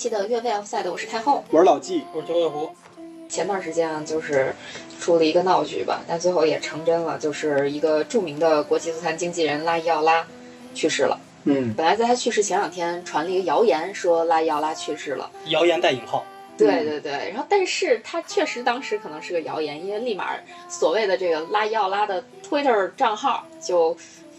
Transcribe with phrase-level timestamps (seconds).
[0.00, 1.44] 期的越位 Offside，我是太后。
[1.50, 2.70] 我是老纪，我是九尾狐，
[3.28, 4.54] 前段时间啊，就是
[4.98, 10.26] 出了一个闹剧吧，但最后也成真了，就是一个著名的国际足坛经纪人拉伊奥拉
[10.74, 11.20] 去世了。
[11.44, 15.30] 嗯，本来在他去世前两天传了一个谣言，说拉伊奥拉去世了。
[15.48, 16.24] 谣言带引号，
[16.56, 20.30] 对对对，然后但是他确实当时可能是个谣言，因为立马
[20.66, 23.94] 所谓的这个拉伊奥拉的 Twitter 账号就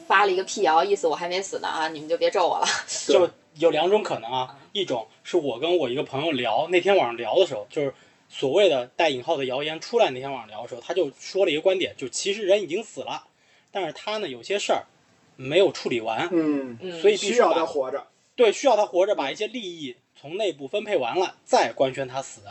[0.08, 2.66] 发了一个辟谣，意思我还没死呢啊，你们就别咒我了。
[3.06, 3.30] 就
[3.62, 7.94] 有两种可能啊，一种是我跟我一个朋友聊，那天晚上聊的时候，就是
[8.28, 13.28] 所谓的带引号的谣言出来那天晚上聊的时候，他就说了一个观点，就其实人已经死了，
[13.72, 14.86] 但是他呢有些事儿
[15.36, 18.08] 没有处理完，嗯，嗯，所以必须需要他把活着。
[18.36, 22.42] 对需要他活着把一些利益从内部分配完了，再官宣他死，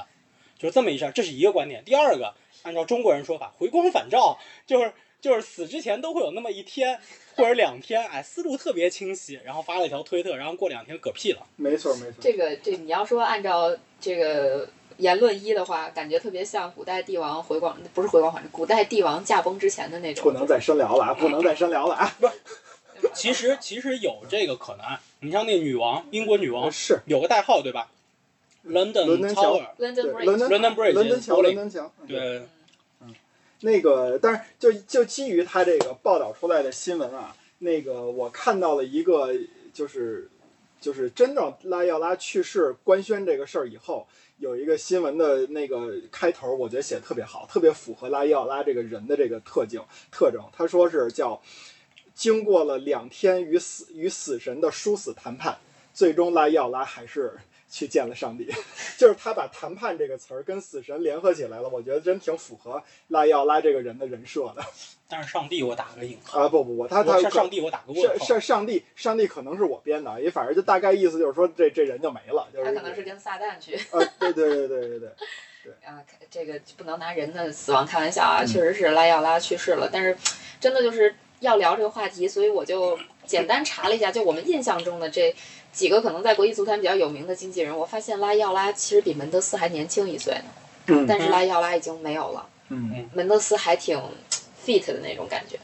[0.56, 1.82] 就是这么一事儿，这是一个观点。
[1.84, 6.98] 第二个，按照中国人说法，回光返照，就是就是死之前都会有那么一天
[7.36, 11.46] 或者两天，哎，思路特别清晰，然后发了一条推特，然后过两天嗝屁了。
[11.56, 20.24] 没错没错，这个这你要说按照这个言论一的话，感觉特别像古代帝王回光，不是回光返照，古代帝王驾崩之前的那种。
[20.24, 22.16] 不能再深聊了啊，不能再深聊了啊。
[22.20, 22.28] 不
[23.14, 24.84] 其实其实有这个可能，
[25.20, 27.90] 你像那女王，英国女王是有个代号对吧
[28.66, 31.92] ？London 伦敦桥 Tower，London 对 Bridge，伦敦 London Bridge 伦敦桥，伦敦桥。
[32.02, 32.42] 嗯对，
[33.62, 39.28] 那个，但是就就基于他这个报道出来的新闻啊，那个我看到了一个，
[39.72, 40.30] 就是
[40.80, 44.06] 就是真正拉伊奥拉去世官宣这个事儿以后，
[44.38, 50.42] 有一个新闻的那个开头，我觉得写的特别好，特别符合拉伊奥拉这个人的这个特性特征。
[50.56, 51.40] 他说是叫
[52.14, 55.58] 经过了两天与死与死神的殊死谈判，
[55.92, 57.38] 最终拉伊奥拉还是。
[57.70, 58.52] 去见了上帝，
[58.98, 64.62] 就是他把谈判这个词儿跟死神联合起来了，我觉得真挺符合拉伊奥拉这个人的人设的。
[65.08, 66.48] 但是上帝我打个引号，啊！
[66.48, 68.24] 不不不，他他是上帝我打个问号。
[68.24, 73.74] 上上帝，上帝可能是我编的，也反正就大概意思就是说这这人就没了，就是他可能是跟撒旦去。
[73.76, 74.98] 啊，对对对对对
[75.64, 78.46] 对，啊，这个不能拿人的死亡开玩笑啊，嗯。
[78.46, 80.16] 确实是拉伊奥拉去世了，但是
[80.60, 85.34] 真的就是要聊这个话题，所以我就简单查了一下，就我们印象中的这
[85.72, 90.50] 几个可能在国际足坛比较有名的经纪人，我发现拉伊奥拉其实比门德斯还年轻一岁呢，
[90.86, 94.00] 嗯但是拉伊奥拉已经没有了，嗯门德斯还挺
[94.64, 95.58] fit 的那种感觉。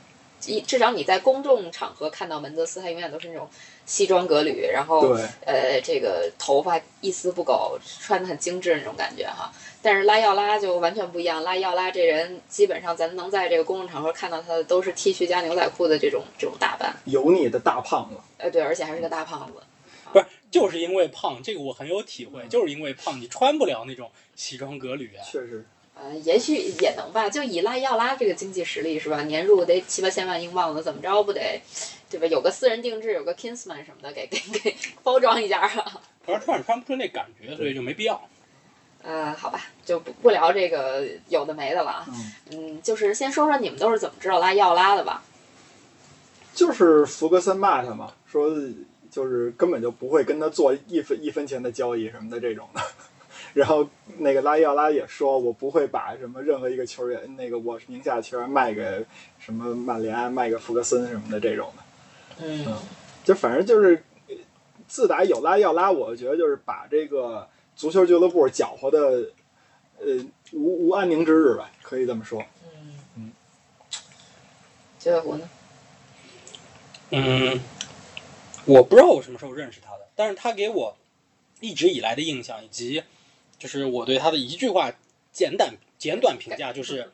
[0.44, 3.48] 一至少你在公众场合看到门德斯，他永远都是那种
[3.84, 9.50] 西装革履，然后，呃，这个头发一丝不苟，穿的很精致那种感觉哈。
[9.82, 19.54] 但是拉伊奥拉就完全不一样，拉伊奥拉这人基本上咱能在这个公众场合看到他的都是 T 恤加牛仔裤的这种这种打扮，油腻的大胖子，呃，对，而且还是个大胖子。
[20.56, 25.20] 就是因为胖，这个我很有体会，就是因为胖，你穿不了那种西装革履啊。
[25.22, 25.62] 确实，
[25.94, 31.60] 呃，也许也能吧，就以拉要拉这个经济实力是吧，年入得七八千万英镑的，怎么着不得，
[32.08, 32.26] 对吧？
[32.26, 36.00] 有个私人定制，有个 Kingsman 什么的，给给给包装一下啊。
[36.24, 38.18] 反正穿也穿不出那感觉，所以就没必要。
[39.02, 42.06] 呃，好吧，就不不聊这个有的没的了啊。
[42.08, 45.22] 嗯，嗯，就是先说说你们都是怎么知道拉要拉的吧？
[46.54, 48.48] 就是福格森骂他嘛，说
[49.16, 52.82] 就是根本就不会跟他做一分一分钱的交易什么的这种的。
[53.54, 53.88] 然后
[54.18, 59.06] 那个拉伊奥拉也说，我不会把什么任何一个球员，那个我名下的球员卖给
[59.38, 62.44] 什么曼联，卖给福格森什么的这种的。
[62.44, 62.66] 嗯
[63.24, 64.34] 就反正就是，呃
[64.86, 68.98] 自打有拉伊奥拉，我觉得就是把这个足球俱乐部搅和的，
[69.98, 70.22] 呃，
[70.52, 72.44] 无无安宁之日吧，可以这么说。
[72.62, 73.32] 嗯嗯，
[74.98, 75.48] 九尾狐呢？
[77.10, 77.58] 嗯，
[78.66, 80.96] 我不知道我什么时候认识他的，但是他给我
[81.60, 83.02] 一直以来的印象，以及
[83.58, 84.92] 就是我对他的一句话
[85.32, 87.10] 简短简短评价，就是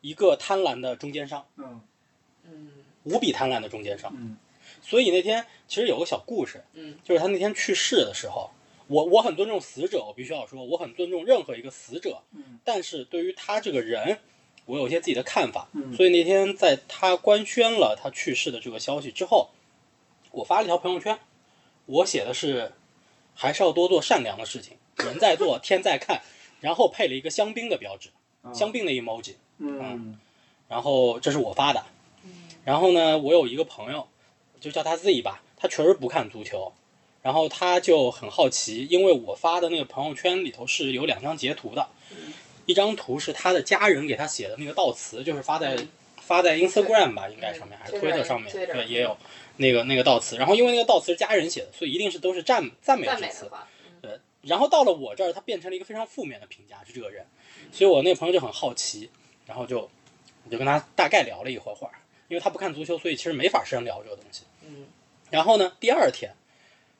[0.00, 1.80] 一个贪婪的中间商，嗯
[2.48, 2.70] 嗯
[3.02, 4.12] 无比贪婪的中间商。
[4.16, 4.36] 嗯
[4.82, 8.50] 所以那天其实有个小故事，嗯就是他那天去世的时候，
[8.86, 14.18] 我我很尊重死者，我必须要说，我很尊重任何一个死者，嗯但是对于他这个人，
[14.66, 15.68] 我有一些自己的看法。
[15.72, 19.50] 嗯所以那天在他官宣了他去世的这个消息之后，
[20.34, 21.18] 我发了一条朋友圈，
[21.86, 22.72] 我写的是
[23.34, 26.22] 还是要多做善良的事情，人在做天在看，
[26.60, 28.10] 然后配了一个香槟的标志，
[28.52, 30.18] 香槟的 emoji，嗯。
[30.66, 31.84] 然后这是我发的。
[32.64, 34.08] 然后呢，我有一个朋友，
[34.58, 36.72] 就叫他 Z 吧，他确实不看足球，
[37.22, 41.86] 然后他就很好奇，因为我发的那个朋友圈里头是有两张截图的，
[42.64, 45.76] 一张图是他的家人给他写的那个悼词，就是发在
[46.16, 49.16] 发在 Instagram 吧，应该上面还是 Twitter，Twitter 上面，对，也有
[49.56, 50.36] 那个那个悼词。
[50.36, 53.48] 然后因为那个悼词是家人写的，所以一定是都是赞赞美之词赞美的。
[53.50, 57.26] 话，嗯对，然后到了我这儿，他变成了一个非常负面的评价，是这个人，
[57.72, 59.10] 所以我那个朋友就很好奇，
[59.46, 59.88] 然后就
[60.44, 61.94] 我就跟他大概聊了一会儿会儿，
[62.28, 64.44] 因为他不看足球，所以其实没法深聊这个东西。
[64.66, 64.86] 嗯
[65.30, 66.32] 然后呢，第二天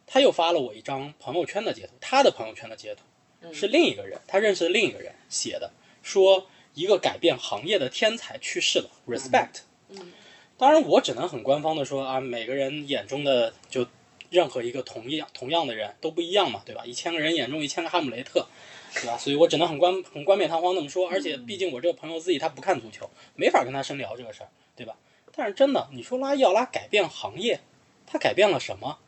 [0.07, 3.03] 他又发了我一张朋友圈的截图，他的朋友圈的截图
[3.43, 5.73] 嗯是另一个人，他认识的另一个人写的，
[6.03, 9.61] 说一个改变行业的天才去世了，respect。
[9.91, 10.12] 嗯
[10.56, 13.87] 当然，我只能很官方的说啊，每个人眼中的就
[14.31, 16.85] 任何一个同样同样的人都不一样嘛，对吧？
[16.87, 18.47] 一千个人眼中一千个哈姆雷特，
[18.95, 19.19] 对吧？
[19.19, 21.09] 所以我只能很冠很冠冕堂皇那么说。
[21.09, 24.97] 而且毕竟我这个朋友自己他不看足球，没法跟他深聊这个事儿，对吧？
[25.35, 27.61] 但是真的，你说拉伊奥拉改变行业，
[28.07, 28.99] 他改变了什么？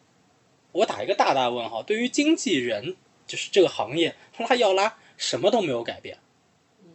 [0.72, 1.84] 我打一个大大问号。
[1.84, 2.96] 对于经纪人，
[3.26, 6.18] 就是这个行业，拉伊奥拉什么都没有改变，
[6.82, 6.88] 嗯，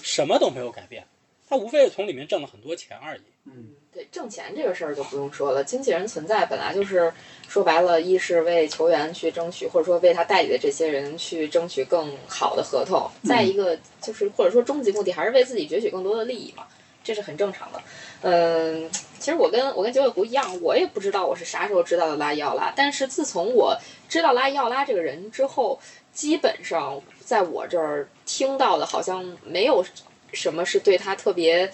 [0.00, 1.08] 什么都没有改变，
[1.48, 3.22] 他无非是从里面挣了很多钱而已。
[3.46, 7.12] 嗯对，挣钱这个事儿就不用说了，经纪人存在本来就是
[7.46, 16.66] 说白了，一是为球员去争取，或者说为他代理的这些人去争取更好的合同；再一个就是或者说终极目的还是为自己攫取更多的利益嘛，
[17.04, 17.82] 这是很正常的。
[18.22, 23.76] 嗯，其实我跟我跟九尾狐一样，我也不知道我是啥时候知道的拉伊奥拉，但是自从我
[24.08, 25.78] 知道拉伊奥拉这个人之后，
[26.14, 29.84] 基本上在我这儿听到的好像没有
[30.32, 31.70] 什么是对他特别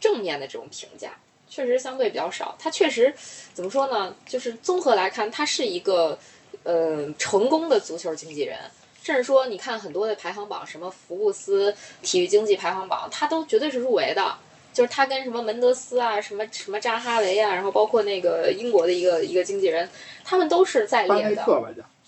[0.00, 1.12] 正面的这种评价。
[1.48, 2.54] 确实相对比较少。
[2.58, 3.12] 他确实
[3.54, 4.14] 怎么说呢？
[4.26, 6.18] 就是综合来看，他是一个
[6.62, 8.58] 呃成功的足球经纪人。
[9.02, 14.36] 甚至说，你看很多的排行榜，什么福布斯体育经济排行榜，他都绝对是入围的。
[14.74, 19.88] 就是他跟什么门德斯啊，什么什么扎哈维啊，然后包括那个英国的一个一个经纪人，
[20.24, 21.44] 他们都是在列的。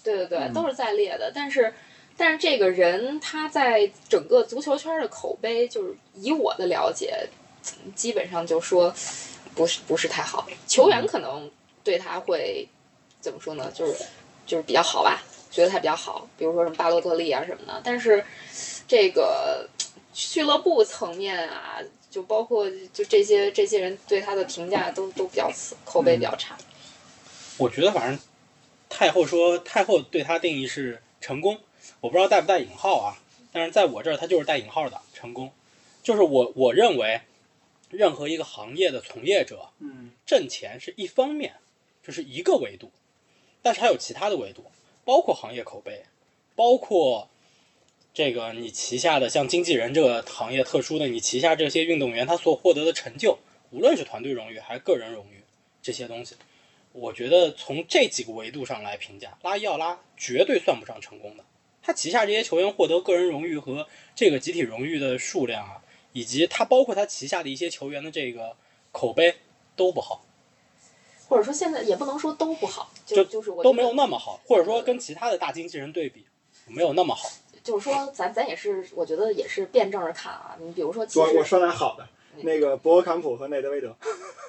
[0.05, 1.33] 对对对，嗯都是在列的。
[1.35, 1.73] 但是，
[2.17, 7.27] 但是这个人他在整个足球圈的口碑，就是以我的了解，
[7.95, 8.95] 基本上就说
[9.55, 10.47] 不是不是太好。
[10.67, 11.51] 球员可能
[11.83, 12.69] 对他会
[13.21, 13.71] 怎么说呢？
[13.75, 13.95] 就是
[14.47, 17.81] 就是比较好吧，觉得他比较好，比如说什么巴洛特利啊什么的。
[17.85, 18.25] 但是
[18.89, 19.69] 这个
[20.12, 21.79] 俱乐部层面啊，
[22.11, 26.57] 就包括就这些这些人对他的评价都都比较次，口碑比较差。
[27.59, 28.19] 我觉得反正
[28.89, 31.59] 太后说太后对他定义是成功，
[32.01, 33.19] 我不知道带不带引号啊，
[33.53, 35.53] 但是在我这儿他就是带引号的成功，
[36.03, 37.21] 就是我我认为
[37.91, 41.55] 任何一个行业的从业者嗯挣钱是一方面，
[42.03, 42.91] 就是一个维度，
[43.63, 44.65] 但是还有其他的维度，
[45.05, 46.05] 包括行业口碑，
[46.55, 47.29] 包括
[48.15, 53.39] 这个你旗下的像经纪人这个行业特殊的，你旗下这些运动员他所获得的成就，
[53.71, 55.43] 无论是团队荣誉还是个人荣誉
[55.83, 56.37] 这些东西，
[56.93, 61.45] 我觉得从这几个维度上来评价，拉伊奥拉绝对算不上成功的。
[61.83, 68.57] 他旗下这些球员获得个人荣誉和这个集体荣誉的数量啊，以及他包括他旗下的一些球员的这个
[68.93, 69.37] 口碑
[69.77, 70.25] 都不好。
[71.29, 76.27] 或者说现在也不能说都不好，就就就是我都没有那么好，或者说跟其他的大经纪人对比，
[76.67, 77.31] 没有那么好。
[77.62, 80.57] 就是说，咱咱也是，我觉得也是辩证着看啊。
[80.59, 82.09] 你比如说，其我我说点好的，
[82.43, 83.97] 那个博格坎普和内德维德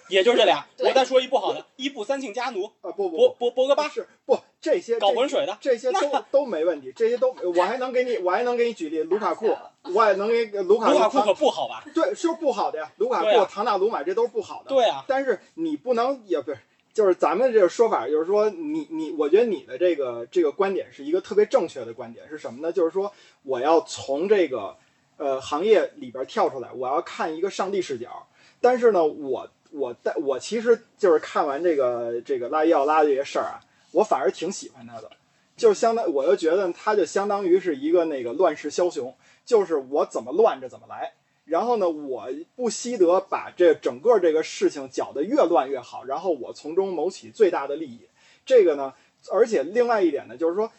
[0.09, 5.99] 也就是这俩， 我再说一不好的，伊布三庆加奴、啊，不不博不，博博格巴是不这些搞浑水的，这些都
[6.31, 9.55] 都没问题，这些都我还能给你，我还能给你举例，卢卡库
[9.93, 11.83] 我也能给卢卡卢卡库可不好吧？
[11.93, 14.69] 对是不好的呀，卢卡库、唐纳鲁马这都是不好的。
[14.69, 16.57] 对啊，但是你不能也不是，
[16.93, 22.73] 就是咱们这个说法，就是说你你，我觉得你的这个这个观点是一个特别正确的观点，是什么呢？
[22.73, 23.11] 就是说
[23.43, 24.75] 我要从这个
[25.21, 28.27] 呃行业里边跳出来，我要看一个上帝视角。
[28.59, 33.61] 但是呢，我我在我其实就是看完这个这个拉伊奥拉这些事儿啊，
[33.91, 35.11] 我反而挺喜欢他的，
[35.55, 41.13] 就相当我就觉得他就相当于是一个那个乱世枭雄，就是我怎么乱着怎么来。
[41.45, 48.07] 然后呢，我不惜得把这整个这个事情搅得越乱越好，然后我从中谋取最大的利益。
[48.45, 48.93] 这个呢，
[49.31, 50.71] 而且另外一点呢，就是说，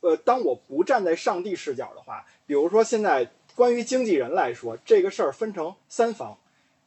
[0.00, 6.38] 呃，当我不站在上帝视角的话，比如说现在关于经纪人来说，这个事儿分成三方：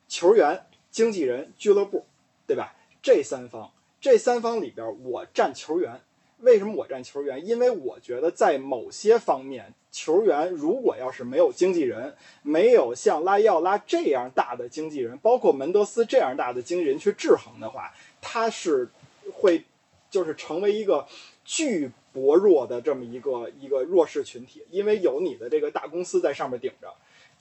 [0.08, 2.06] 球员、经纪人、俱乐部，
[2.48, 2.74] 对吧？
[3.04, 6.00] 这三方，这三方里边，我站球员。
[6.38, 7.46] 为什么我站球员？
[7.46, 18.88] 因为我觉得在某些方面，球员如果要是没有经纪人，没有像拉伊奥拉这样大的经纪人，包括门德斯这样大的经纪人去制衡的话，他是
[19.34, 19.66] 会
[20.10, 21.06] 就是成为一个
[21.44, 26.88] 巨薄弱的这么一个一个弱势群体，因为有你的这个大公司在上面顶着。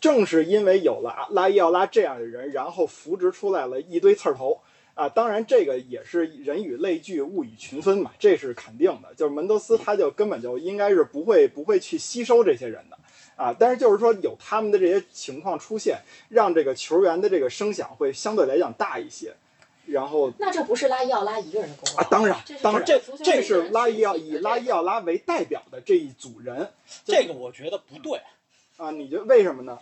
[0.01, 4.59] 正是因为有了拉伊奥拉这样的人，然后扶植出来了一堆刺儿头
[4.95, 5.07] 啊！
[5.11, 9.13] 当然，这个也是人以类聚，物以群分嘛，这是肯定的。
[9.15, 12.99] 就是门德斯他就根本就应该是不会不会去吸收这些人的
[13.37, 13.55] 啊。
[13.59, 15.99] 但是就是说有他们的这些情况出现，
[16.31, 19.35] 让这个球员的这个声响会相对来讲大一些。
[19.91, 26.71] 然后那这不是拉伊奥拉一个人的功劳啊，当然这当然，这这是是拉伊奥以拉伊奥拉为代表的这一组人。
[27.05, 28.21] 这个我觉得不对。
[28.77, 29.79] 啊，你觉得为什么呢？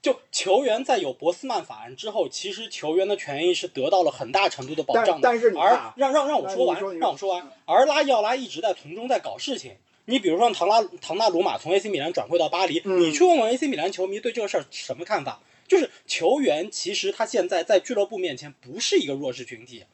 [0.00, 5.12] 就球员在有博斯曼法案之后，其实球员的权益是得到了很大程度的保障的。
[5.12, 7.50] 但但是你看而啊让让让我说完说，说让我说完。
[7.64, 9.72] 而拉伊奥拉一直在从中在搞事情。
[10.04, 15.40] 你比如说唐拉唐纳鲁马从 AC 米兰转会到巴黎，嗯你去问问 AC 米兰球迷对这个事儿什么看法？
[15.68, 19.84] 就是球员其实他现在在俱乐部面前不是一个弱势群体，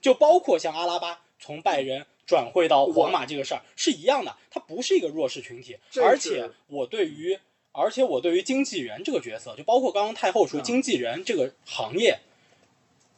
[0.00, 5.76] 就包括像阿拉巴从拜仁转会到皇马这个事儿是一样的，他不是一个弱势群体。
[6.00, 7.38] 而且我对于，
[7.72, 12.20] 而且我对于经纪人这个角色，就包括刚刚太后说嗯经纪人这个行业，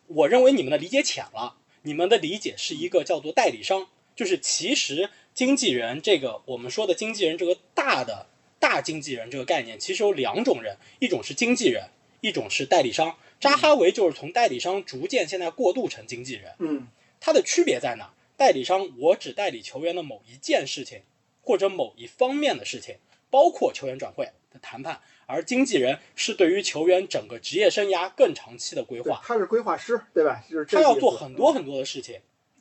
[0.06, 8.26] 我认为你们的理解浅了，你们的理解是一个叫做代理商，就是其实经纪人这个我们说的经纪人这个大的
[8.58, 13.16] 大经纪人这个概念，其实有两种人，一种是经纪人，一种是代理商。
[13.40, 16.88] 扎哈维就是从代理商逐渐现在过渡成经纪人，嗯
[17.20, 18.12] 它的区别在哪？
[18.36, 21.02] 代理商我只代理球员的某一件事情，
[21.42, 22.96] 或者某一方面的事情，
[23.30, 30.44] 包括球员转会的谈判，而经纪人是对于球员整个职业生涯更长期的规划，他是规划师，对吧？
[30.48, 32.20] 就是他要做很多很多的事情。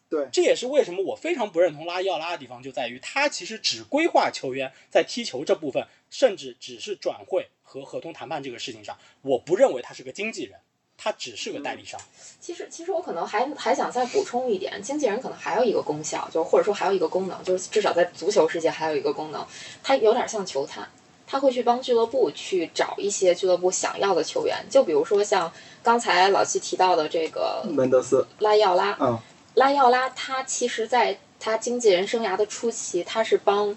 [0.09, 10.57] 对这也是为什么我非常不认同拉伊奥拉的地方，就在于他其实只规划球员在踢球这部分，甚至只是转会和合同谈判这个事情上，我不认为他是个经纪人，
[10.97, 11.99] 他只是个代理商。
[12.39, 19.45] 其实，其实我可能还还想再补充一点，经纪人可能还有一个功效，就是或者说还有一个功能，就是至少在足球世界还有一个功能，
[19.83, 20.89] 它有点像球探，
[21.27, 25.51] 他会去帮俱乐部去找一些俱乐部想要的球员，就比如说像
[25.83, 29.19] 刚才老七提到的这个门德斯，拉伊奥拉，嗯
[29.55, 33.75] 拉伊奥拉他其实在他经纪人生涯的初期，他是帮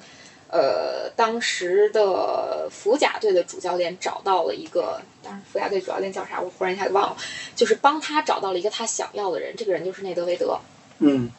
[0.51, 7.17] 呃当时的福甲队的主教练找到了一个，当时福甲队主教练叫啥，我忽然一下就忘了，
[7.55, 10.59] 就是帮他找到了一个他想要的人，这个人就是内德维德。
[10.99, 11.31] 嗯。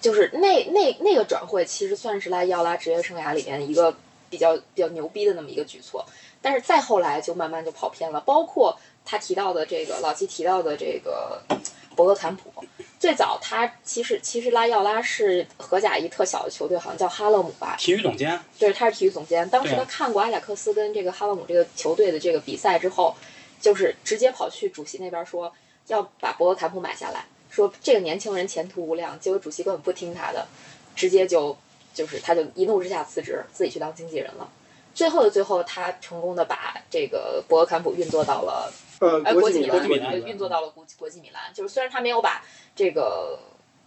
[0.00, 3.94] 就是那那那个转会，其实算是拉伊奥拉职业生涯里面一个
[4.28, 6.04] 比较比较牛逼的那么一个举措，
[6.40, 11.40] 但是再后来就慢慢就跑偏了，包括他提到的这个老七提到的这个
[11.94, 12.52] 博格坎普，
[13.02, 19.50] 最早他其实其实拉伊奥拉是荷甲一特小的球队，好像叫哈勒姆吧，体育总监，对，他是体育总监。
[19.50, 23.16] 当时他看过阿贾克斯跟这个哈勒姆这个球队的这个比赛之后，
[23.60, 25.52] 就是直接跑去主席那边说
[25.88, 29.18] 要把博格坎普买下来，说这个年轻人前途无量。
[29.18, 30.46] 结果主席根本不听他的，
[30.94, 31.56] 直接就
[31.92, 34.48] 就是他就一怒之下辞职，自己去当经纪人了。
[34.94, 41.52] 最后的最后，他成功的把这个博格坎普运作到了呃，呃，国际米兰，运作到了国国际米兰。
[41.52, 42.40] 就是虽然他没有把
[42.76, 43.36] 这个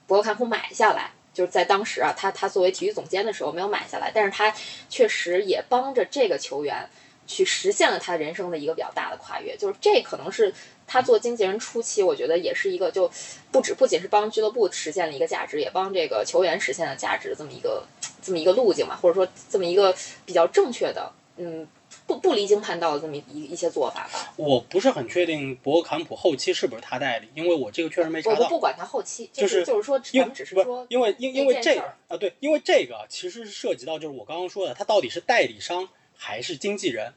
[0.06, 4.54] 博格坎普买下来，就是在当时啊，他他作为体育总监的时候没有买下来，但是他
[4.90, 6.90] 确实也帮着这个球员
[7.26, 9.56] 去实现了他人生的一个比较大的跨越。
[9.56, 10.54] 就是这可能是
[10.86, 13.10] 他做经纪人初期，我觉得也是一个就
[13.54, 17.86] 不止不仅是帮俱乐部实现了一个价值，也帮这个球员实现了价值这么一个
[18.22, 19.96] 这么一个路径嘛，或者说这么一个
[20.26, 21.66] 比较正确的，嗯。
[22.08, 28.38] 不不离经叛道的这么一一些做法吧，我不是很确定博格坎普后期是不是他代理，因为我这个确实没查到。
[28.38, 37.14] 我不不管他后期，就是是就是说，因为咱们只是说，因为因因为这啊，对，因为这个其实是涉及到就是我刚刚说的，他到底是代理商还是经纪人？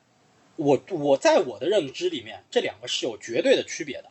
[0.57, 4.11] 我我在我的认知里面，这两个是有绝对的区别的，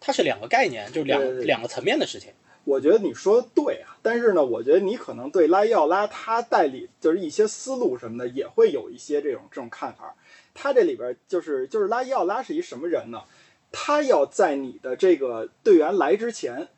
[0.00, 2.32] 它是两个概念，就是两对对对两个层面的事情。
[2.64, 10.14] 我觉得你说的对啊，但是呢，我觉得你可能对拉伊奥拉他代理就是一些思路什么的，也会有一些这种这种看法。
[10.54, 13.22] 他这里边就是就是拉伊奥拉是一什么人呢？
[13.72, 16.68] 他要在你的这个队员来之前，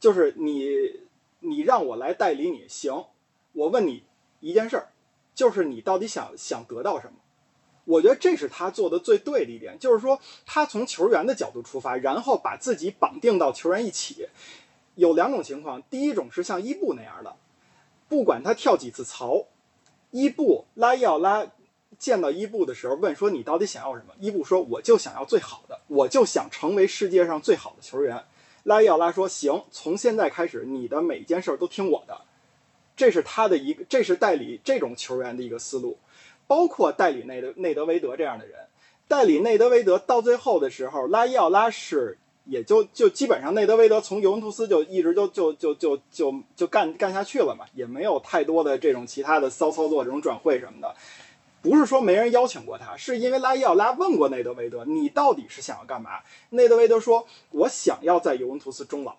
[0.00, 1.00] 就是你
[1.40, 3.04] 你让我来代理你行，
[3.52, 4.04] 我问你
[4.40, 4.88] 一件事儿，
[5.34, 7.14] 就是你到底想想得到什么？
[7.86, 14.26] 我觉得这是他做的最对的一点，就是说他从球员的角度出发，然后把自己绑定到球员一起。
[14.94, 17.36] 有两种情况，第一种是像伊布那样的，
[18.08, 19.46] 不管他跳几次槽，
[20.10, 21.46] 伊布拉伊奥拉
[21.98, 24.14] 见到伊布的时候问说你到底想要什么？
[24.20, 28.24] 伊布说我就想要最好的，我就想成为世界上最好的球员。
[28.64, 32.22] 拉伊奥拉说行，从现在开始你的每一件事儿都听我的。
[32.96, 35.98] 这是他的一个，这是代理这种球员的一个思路，
[36.46, 38.60] 包括代理内德内德维德这样的人。
[39.06, 50.94] 代理内德维德到最后的时候，拉伊奥拉是也就就基本上内德维德从尤文图斯就一直就就就就就就干干下去了嘛，也没有太多的这种其他的骚操作，这种转会什么的。
[51.62, 56.20] 不是说没人邀请过他，是因为拉伊奥拉问过内德维德，你到底是想要干嘛？
[56.50, 59.16] 内德维德说，我想要在尤文图斯终老。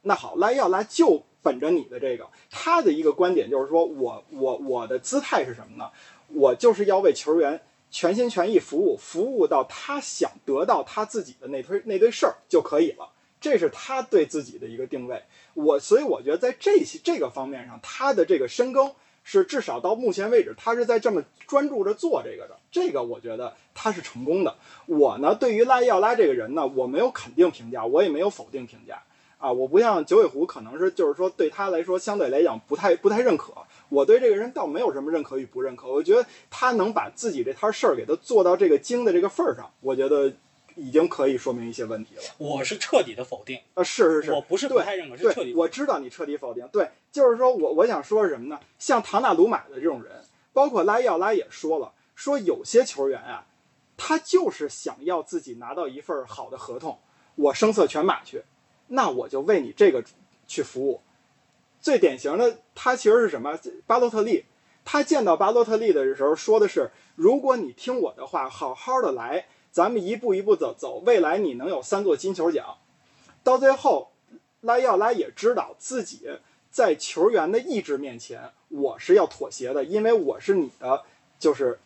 [0.00, 5.90] 那好，拉伊奥拉就本着你的这个，他的一个观点就是说我我我的姿态是什么呢？
[6.28, 7.60] 我就是要为球员
[7.92, 13.10] 全心全意服务，服务到他想得到他自己的那堆那堆事儿就可以了。
[13.38, 15.22] 这是他对自己的一个定位。
[15.54, 18.92] 我所以我觉得在这些这个方面上，他的这个深耕
[19.24, 22.56] 是至少到目前为止，他是在这么专注着做这个的。
[22.70, 24.56] 这个我觉得他是成功的。
[24.86, 29.02] 我呢，对于拉伊奥拉这个人呢，我没有肯定评价，我也没有否定评价
[29.38, 29.52] 啊。
[29.52, 33.52] 我不像九尾狐，可能是就是说对他来说相对来讲不太不太认可。
[33.92, 40.32] 我对这个人倒没有什么认可与不认可，我觉得他能把自己这摊事儿给他做到这个精的这个份儿上，我觉得
[40.76, 42.22] 已经可以说明一些问题了。
[42.38, 45.52] 我是彻底的否定，啊，是是是，我不是不太认可，是彻底。
[45.54, 46.66] 我知道你彻底否定。
[46.72, 48.58] 对，就是说我我想说什么呢？
[48.78, 50.10] 像唐纳鲁马的这种人，
[50.54, 53.44] 包括拉伊奥拉也说了，说有些球员啊，
[53.98, 56.98] 他就是想要自己拿到一份好的合同，
[57.34, 58.42] 我声色犬马去，
[58.88, 60.02] 那我就为你这个
[60.46, 61.02] 去服务。
[61.82, 63.58] 最典型的，他其实是什么？
[63.86, 64.44] 巴洛特利，
[64.84, 72.78] 他见到巴洛特利的时候说的是：如果你听我的话，好好的来，咱们一步一步走走，未来你能有三座金球奖。
[73.42, 74.12] 到最后，
[74.60, 76.28] 拉要拉也知道自己
[76.70, 81.02] 在球员的意志面前，我是要妥协的，因为我是你的，
[81.40, 81.80] 就是，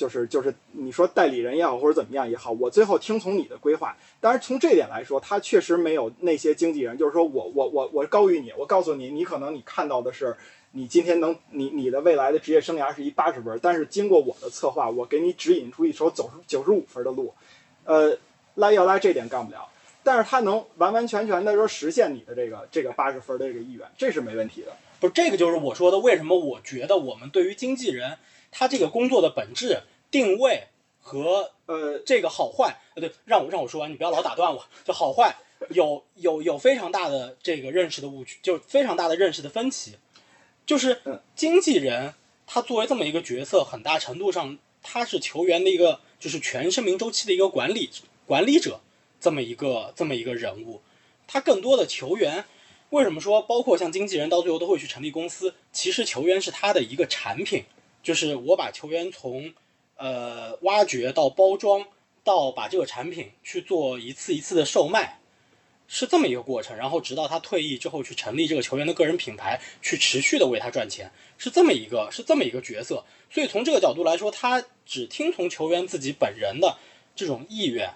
[0.00, 3.94] 就是就是你说代理人也好，或者怎么样也好，我最后听从你的规划。
[4.18, 10.34] 当然，从这点来说，他确实没有那些经纪人，就是说我我我我高于你，我告诉你，你可能你看到的是。
[10.72, 17.34] 你今天能，你你的未来的职业生涯是一八十分，但是经过我的策划，我给你指引出一条走九十五分的路。
[17.82, 18.16] 呃，
[18.54, 19.68] 拉要拉这点干不了，
[20.04, 24.68] 但是他能完完全全的说实现你的这个这个八十分的这个意愿，这是没问题的。
[25.00, 28.16] 不是这个，就是我说的，为什么我觉得我们对于经纪人
[28.50, 35.36] 他这个工作的本质定位和呃，这个好坏，呃，对，让我让我说完，你不要老打断我，就好坏
[35.70, 39.96] 有有有非常大的这个认识的误区，就非常大的认识的分歧，
[40.66, 41.00] 就是
[41.34, 42.14] 经纪人
[42.46, 47.90] 他作为这么一个角色，很大程度上他是球员的一个就是全生命周期的一个管理
[48.26, 48.80] 管理者，
[49.20, 50.82] 这么一个这么一个人物，
[51.26, 52.44] 他更多的球员。
[52.90, 55.54] 为什么说包括像经纪人到最后都会去成立公司？
[55.72, 57.62] 其实球员是他的一个产品，
[58.02, 59.52] 就是我把球员从
[59.96, 61.86] 呃挖掘到包装，
[62.24, 65.20] 到把这个产品去做一次一次的售卖，
[65.88, 66.76] 是这么一个过程。
[66.76, 73.04] 然后直到他退役之后去成立这个球员的个人品牌，去持续的为他赚钱，是这么一个是这么一个角色。
[73.30, 76.78] 所以从这个角度来说，他只听从球员自己本人的
[77.14, 77.94] 这种意愿。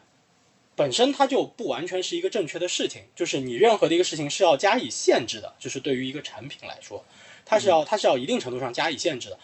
[0.76, 7.04] 本身它就不完全是一个正确的事情，就是你任何的一个事情是要加以限制的，就是对于一个产品来说，
[7.46, 9.38] 它是要它是要一定程度上加以限制的。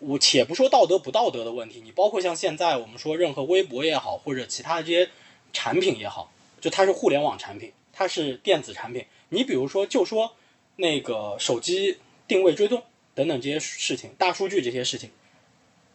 [0.00, 5.10] 我且不说道德不道德的问题，你包括像现在我们说任何微博也好，或者其他的这些
[5.52, 9.06] 产品也好，就它是互联网产品，它是电子产品。
[9.30, 10.36] 你比如说，就说
[10.76, 12.82] 那个手机定位追踪
[13.14, 15.10] 等等这些事情，大数据这些事情，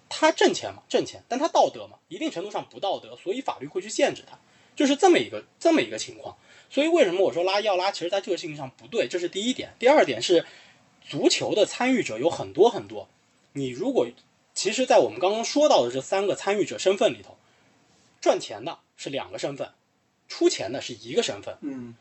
[0.10, 4.38] 它挣钱嘛，挣钱，但它道德嘛，一定程度上不道德，所以法律会去限制它。
[4.76, 6.36] 就是这么一个这么一个情况。
[6.70, 9.74] 所以为什么我说拉要拉其实在这个事情上不对，这是第一点。
[9.80, 10.46] 第二点是，
[11.08, 13.08] 足球的参与者有很多很多。
[13.54, 14.08] 你如果
[14.54, 17.38] 其实，在我们刚刚说到的这三个参与者身份里头，
[18.22, 19.72] 赚钱的是两个身份，
[20.28, 21.58] 出钱的是一个身份。
[21.62, 21.96] 嗯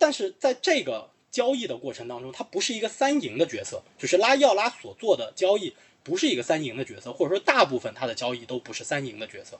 [0.00, 5.74] 但是在这个交易的过程当中，它不是一个三赢的角色，就是拉要拉所做的交易
[6.04, 9.58] 不是一个三赢的角色，或者说大部分他的交易都不是三赢的角色，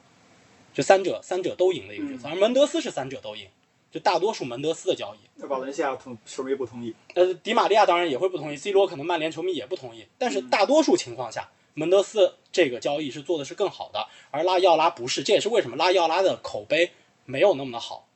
[0.73, 2.29] 就三者三者都赢的一个角色。
[2.29, 3.49] 而门德斯是三者都赢，
[3.91, 5.19] 就大多数门德斯的交易。
[5.37, 6.95] 那瓦伦西亚同球迷不同意。
[7.15, 16.91] 呃，迪玛利亚当然也会不同意，C 罗可能曼联球迷也不同意，但是大多数情况下，门德斯这个交易是做的是更好的，而拉伊奥拉不是，这也是为什么拉伊奥拉的口碑
[17.25, 18.07] 没有那么的好。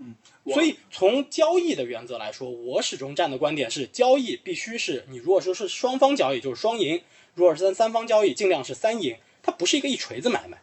[0.00, 0.14] 嗯
[0.44, 7.02] 所以从交易的原则来说，我始终站的观点是，交易必须是你如果说是双方交易就是双赢，
[7.34, 10.62] 如果是三三方交易尽量是三赢，它不是一个一锤子买卖。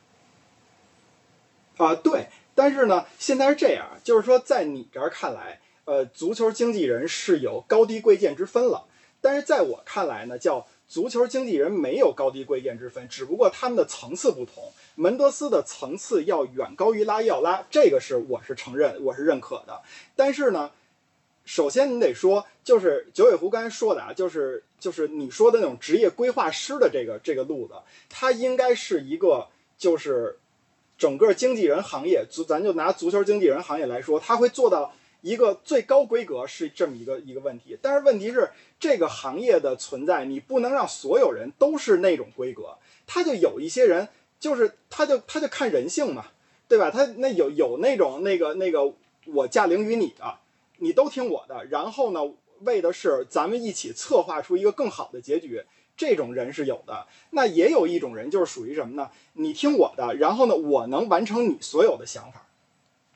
[1.78, 8.86] 啊，对，但是呢，现在是这样，就是说，在你这儿看来，呃，足球经纪人是有高低贵贱之分了。
[9.22, 14.72] 但是在我看来呢，叫足球经纪人没有高低贵贱之分，只不过他们的层次不同。
[14.96, 19.82] 门德斯的层次要远高于拉伊奥拉，这个是我是承认，我是认可的。
[20.16, 20.72] 但是呢，
[21.44, 27.74] 首先你得说，就是九尾狐刚才说的啊，就是就是你说的那种职业规划师的这个这个路子，
[28.10, 30.38] 它应该是一个就是
[30.98, 37.78] 整个经纪人行业，足咱就拿足球经纪人行业来说，他会做到一个最高规格是这么一个一个问题。
[37.82, 44.08] 但是问题是，这个行业的存在，你不能让所有人都是那种规格，他就有一些人，
[44.40, 46.28] 就是他就他就看人性嘛，
[46.68, 46.90] 对吧？
[46.90, 48.94] 他那有有那种那个那个
[49.26, 50.38] 我驾凌于你的，
[50.78, 52.22] 你都听我的，然后呢，
[52.62, 55.64] 为的是咱们一起策划出一个更好的结局。
[55.98, 59.10] 这种人是有的，那也有一种人就是属于什么呢？
[59.34, 62.42] 你听我的，然后呢，我能完成你所有的想法。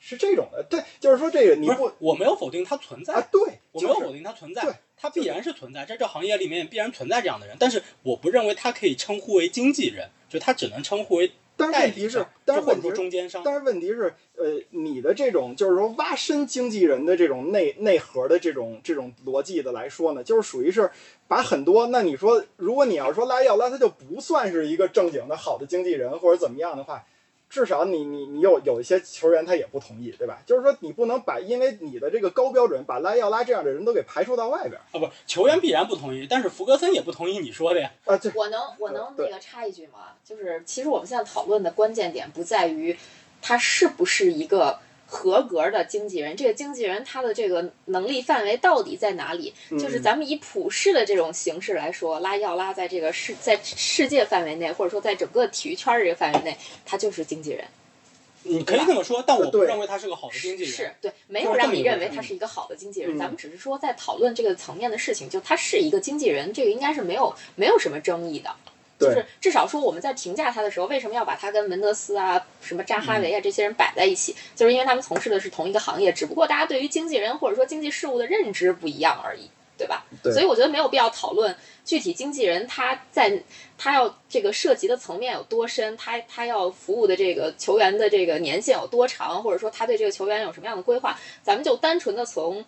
[0.01, 0.63] 是这种的。
[0.69, 13.41] 对，就是说这个你不不，我没有否定它存在，啊，对，我没有否定它存在，对它必然是存在，在这行业里面必然存在这样的人，但是我不认为他可以称呼为经纪人，就他只能称呼为但是问题是但是问题是，中间商。
[13.43, 20.89] 但是问题是，呃，你的这种就是说挖深经纪人的这种内内核的这种这种逻辑的来说呢，就是属于是
[21.27, 27.05] 把很多，那你说，如果你要说拉要拉，他就不算是一个正经的好的经纪人或者怎么样的话。
[27.49, 30.39] 至少你你你有有一些球员他也不同意，对吧？
[30.45, 37.91] 就是说你不能把因为你的这个高标准把拉要拉这样的人都给排除到外边儿啊，不，球员必然不同意，但是福格森也不同意你说的呀。
[38.05, 38.15] 啊！
[38.17, 40.13] 这我能我能那个插一句吗？
[40.23, 42.95] 就是其实我们现在讨论的关键点不在于
[43.41, 44.79] 他是不是一个
[45.11, 49.51] 合格的经纪人，这个经纪人他的这个能力范围到底在哪里？
[49.71, 57.65] 就是嗯咱们以普世的这种形式来说，拉要拉在这个世在世界范围内，或者说在整个体育圈儿这个范围内，他就是经纪人。
[58.43, 60.71] 你可以这么说，但我不认为他是个好的经纪人。
[60.71, 68.55] 是对，没有让你认为他是一个好的经纪人，嗯咱们只是说在讨论这个层面的事情，就他是一个经纪人，这个应该是没有没有什么争议的。
[68.99, 74.35] 就是至少说我们在评价他的时候，为什么要把他跟门德斯啊、什么扎哈维啊这些人摆在一起？
[74.55, 80.05] 就是因为他们从事的是同一个行业，只不过大家对于经纪人或者说经济事务的认知不一样而已，对吧？
[80.21, 83.41] 对所以我觉得没有必要讨论具体经纪人他在
[83.77, 92.65] 他要这个涉及的层面有多深，他他要服务的这个球员的这个年限有多长，或者说他对这个球员有什么样的规划，咱们就单纯的从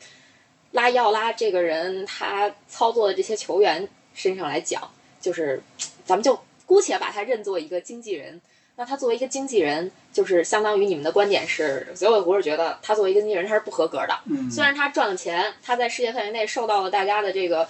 [0.72, 4.90] 拉要拉这个人他操作的这些球员身上来讲，
[5.22, 5.62] 就是
[6.06, 8.42] 咱们就姑且把他认作一个经纪人。
[8.78, 14.20] 那他作为一个经纪人，就是相当于你们的观点是，所以我是觉得他作为一个经纪人他是不合格的。
[14.26, 17.68] 嗯虽然他赚了钱，他在世界范围内受到了大家的这个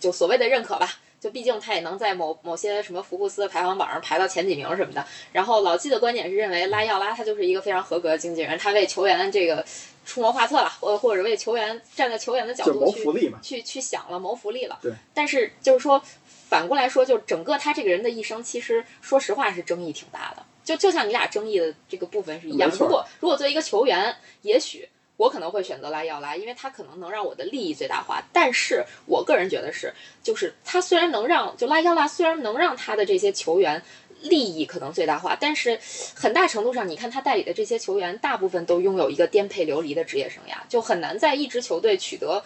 [0.00, 5.04] 就所谓的认可吧，就毕竟他也能在某某些什么福布斯的排行榜上排到前几名什么的。
[5.32, 9.64] 然后老季的观点是认为拉要拉他就是一个非常合格的经纪人，他为球员这个
[10.06, 13.38] 出谋划策了，或或者为球员站在球员的角度去谋福利嘛。
[13.42, 14.78] 去去想了谋福利了。
[14.82, 14.92] 对。
[15.14, 16.02] 但是就是说，
[16.48, 20.44] 反过来说，就整个他这个人的一生，其实说实话是争议挺大的。
[20.64, 22.70] 就就像你俩争议的这个部分是一样。
[22.70, 28.22] 如果如果作为一个球员，也许我可能会选择拉要拉，因为他可能能让我的利益最大化。
[28.32, 33.82] 但是我个人觉得是，就是他虽然能让就拉要拉虽然能让他的这些球员。
[34.20, 35.78] 利益可能最大化，但是
[36.12, 42.42] 很大程度上，你看他代理的这些球员，大部分都拥有一个颠沛流离的职业生涯，就很难在一支球队取得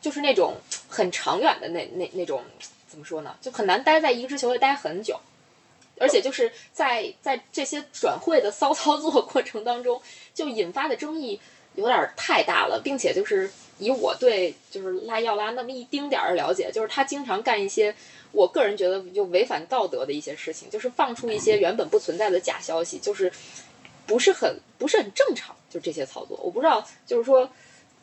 [0.00, 0.56] 就是那种
[0.88, 2.42] 很长远的那那那种
[2.92, 3.34] 怎么说呢？
[3.40, 5.18] 就很难待在一个支球队待很久，
[5.98, 9.98] 而且就是在在这些转会的骚操作过程当中，
[10.34, 11.40] 就引发的争议
[11.74, 17.94] 有点太大了，并且就是以我对就是拉要拉那么一丁点儿的了解，就是他经常干一些
[18.32, 23.32] 我个人觉得就违反道德的一些事情，就是放出一些原本不存在的假消息，就是
[24.06, 27.48] 不是很不是很正常，就这些操作，我不知道，就是说。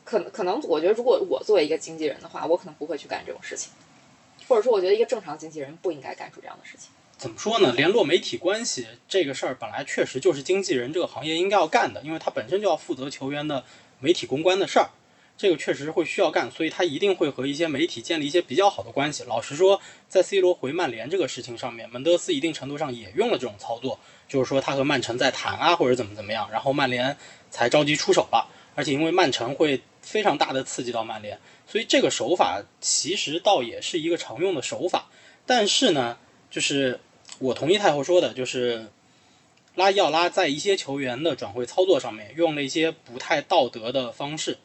[0.02, 3.70] 可能可能，我觉得如果我作为一个经纪人的话，我可能不会去干这种事情，
[4.50, 6.90] 或者说，我觉得一个正常经纪人不应该干出这样的事情。
[7.16, 7.72] 怎么说呢？
[7.72, 13.64] 联络媒体关系这个事儿本来确实就是经纪人这个行业应该要干的，因为他本身就要负责球员的
[14.00, 14.90] 媒体公关的事儿，
[15.38, 19.22] 这个确实会需要干，所以他一定会和一些媒体建立一些比较好的关系。
[19.28, 27.16] 老实说，在 C 罗回曼联这个事情上面，门德斯一定程度上也用了这种操作，就是说他和曼城在谈啊，或者怎么怎么样，然后曼联
[27.52, 31.38] 才着急出手了，而且因为曼城会非常大的刺激到曼联，
[31.70, 35.08] 所以这个手法其实倒也是一个常用的手法，
[35.46, 36.18] 但是呢，
[36.50, 37.00] 就是。
[37.38, 38.88] 我同意太后说的，就是
[39.76, 44.58] 拉伊奥拉在一些球员的转会操作上面用了一些不太道德的方式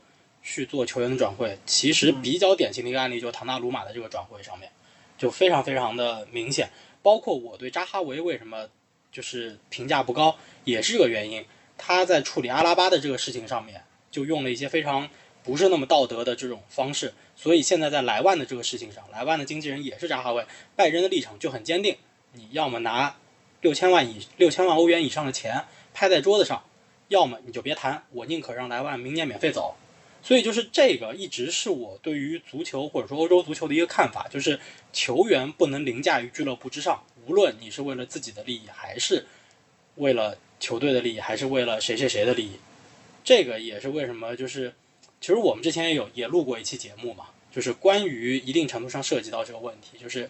[0.43, 1.57] 去做球员的转会。
[1.65, 4.69] 其实比较典型的一个案例就是唐纳鲁马的这个转会上面，
[5.17, 6.69] 就非常非常的明显。
[7.01, 8.67] 包括我对扎哈维为什么
[9.09, 11.45] 就是评价不高，也是这个原因。
[11.77, 15.07] 他在处理阿拉巴的这个事情上面，就用了一些非常
[15.45, 17.13] 不是那么道德的这种方式。
[17.37, 21.95] 所以现在在莱万的这个事情上，莱万的经纪人也是扎哈维，拜仁的立场就很坚定。
[22.33, 23.15] 你要么拿
[23.61, 26.63] 六千万以六千万欧元以上的钱拍在桌子上，
[27.07, 29.75] 要么你就别谈，我宁可让莱万明年免费走。
[30.21, 34.59] 所以就是这个一直是我对于足球或者说欧洲足球的一个看法，就是
[34.91, 39.27] 球员不能凌驾于俱乐部之上，无论你是为了自己的利益，还是
[39.97, 42.53] 为了球队的利益，还是为了谁谁谁的利益。
[43.23, 44.73] 这个也是为什么就是，
[45.25, 50.29] 其实我们之前也有也录过一期节目嘛，就是关于一定程度上涉及到这个问题，就是。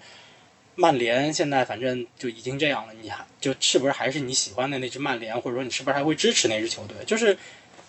[0.77, 6.97] 曼联现在反正就已经这样了，你还就是不是还是你喜欢的那支曼联，或者说你是不是还会支持那支球队？
[7.05, 7.37] 就是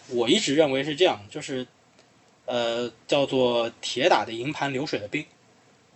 [0.09, 1.67] 我一直认为是这样，就是
[2.45, 5.27] 呃叫做铁打的营盘流水的兵，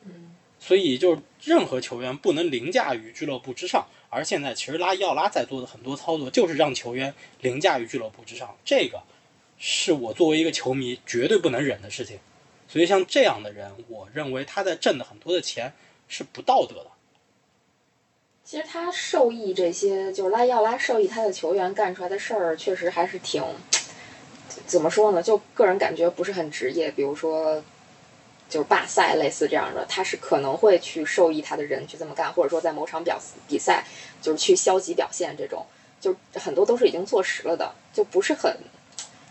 [0.05, 3.87] 嗯，所以就是任何球员不能凌驾于俱乐部之上。
[4.09, 9.01] 而现在其实拉奥拉在做的很多操作，就是让球员凌驾于俱乐部之上，这个
[9.61, 12.19] 是我作为一个球迷绝对不能忍的事情。
[12.67, 15.73] 所以像这样的人，我认为他在挣的很多的钱
[16.09, 16.87] 是不道德的。
[18.45, 23.45] 其实他受益这些，就是拉伊奥拉受益他的球员干出来的事儿，确实还是挺
[24.67, 25.23] 怎么说呢？
[25.23, 26.91] 就个人感觉不是很职业。
[26.91, 27.63] 比如说，
[28.49, 33.85] 就是罢赛类似这样的，他是可能会去受益他的人去这么干，或者说在某场表比赛
[34.21, 35.67] 就是去消极表现这种，
[36.01, 38.57] 就很多都是已经坐实了的，就不是很，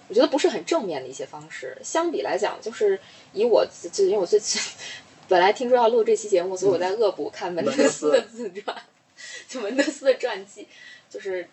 [0.09, 1.77] 我觉得不是很正面的一些方式。
[1.81, 2.99] 相比来讲，就是
[3.31, 4.61] 以我就因为我最近
[5.29, 8.75] 本来听说要录这期节目，所以我在恶补看门德斯的自传。
[9.47, 10.67] 就门德斯的传记，
[11.09, 11.47] 就是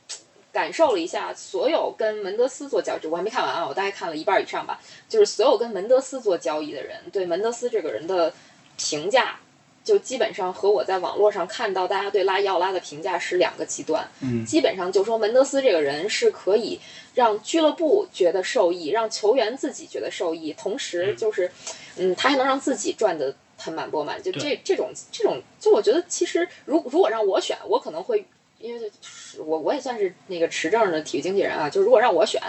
[0.53, 4.81] 感受了一下所有跟门德斯做交易，我还没看完啊，我大概看了一半以上吧。
[5.09, 8.33] 就是所有跟门德斯做交易的人对门德斯这个人的
[8.77, 9.41] 评价，
[9.83, 14.09] 就基本上和我在网络上看到大家对拉伊奥拉的评价是两个极端。
[14.21, 16.81] 嗯基本上就说门德斯这个人是可以
[17.17, 21.51] 让俱乐部觉得受益，让球员自己觉得受益，同时就是，
[21.97, 24.23] 嗯，他还能让自己赚得盆满钵满。
[24.23, 28.25] 就这这种这种，就我觉得其实如如果让我选，我可能会。
[28.59, 32.41] 因为就是我我也算是那个持证的体育经纪人啊，就是如果让我选，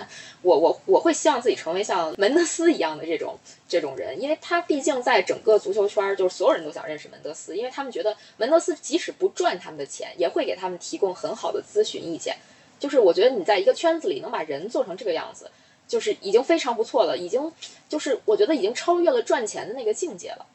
[0.42, 12.38] 我我我会希望自己成为像门德斯一样的这种这种人，因为他毕竟在整个足球圈儿，就是所有人都想认识门德斯，因为他们觉得门德斯即使不赚他们的钱，也会给他们提供很好的咨询意见。
[12.80, 15.50] 就是我觉得你在一个圈子里能把人做成这个样子，
[15.88, 17.52] 就是已经非常不错了，已经
[17.88, 20.46] 就是我觉得已经超越了赚钱的那个境界了。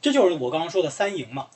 [0.00, 1.48] 这就是我刚刚说的三赢嘛，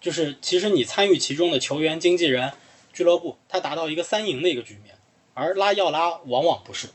[0.00, 2.52] 就是其实你参与其中的球员、经纪人、
[2.92, 4.94] 俱乐部，它达到一个三赢的一个局面。
[5.34, 6.88] 而拉要拉往往不是，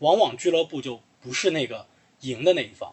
[0.00, 1.86] 往往俱乐部就不是那个
[2.20, 2.92] 赢的那一方，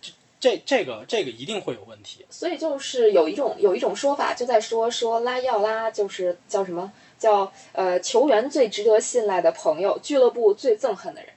[0.00, 2.24] 这这这个这个一定会有问题。
[2.30, 6.90] 所以就是有一种有一种说法，就在说说拉要拉就是叫什么
[7.20, 11.30] 叫呃球员最值得信赖的朋友，俱乐部最憎恨的人，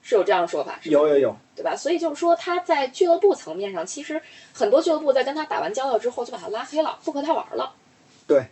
[0.00, 1.74] 是有这样的说法，有有有，对吧？
[1.76, 4.22] 所以就是说他在俱乐部层面上，其实
[4.54, 7.74] 很多俱乐部在跟他打完交道之后就把他拉黑了，不和他玩了。
[8.26, 8.44] 对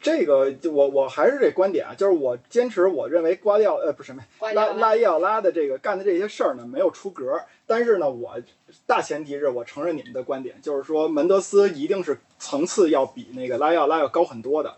[0.00, 8.40] 这个就我我还是这观点啊，就是我坚持，我认为瓜迪奥呃不是什么拉拉伊奥拉的这个干的这些事儿呢没有出格，但是呢，我
[8.86, 14.74] 大前提是我承认你们的观点，就是说门德斯一定是层次要比那个拉伊奥拉要高很多的。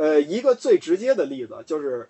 [0.00, 2.08] 呃，一个最直接的例子就是，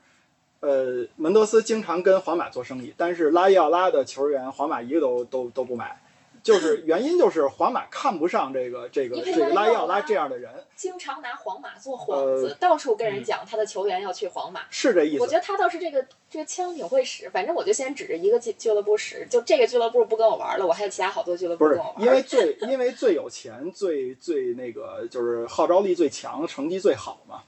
[0.61, 6.01] 呃，门德斯经常跟皇马做生意，但是拉伊奥拉的球员皇马一个都都都不买，
[6.41, 14.61] 就是 原因就是皇马看不上这个这个这个拉伊奥拉这样的人，经常拿皇马做幌子，到处跟人讲他的球员要去皇马。
[14.71, 15.37] 是这意思我觉。
[15.37, 22.03] 得他倒是这个这个枪挺会使，反正我就先指着一个俱俱乐部使，就这个俱乐部不跟我玩了，我还有其他好多俱乐部跟我玩。
[22.05, 27.43] 因为 最因为最有钱、最最那个就是号召力最强、成绩最好嘛。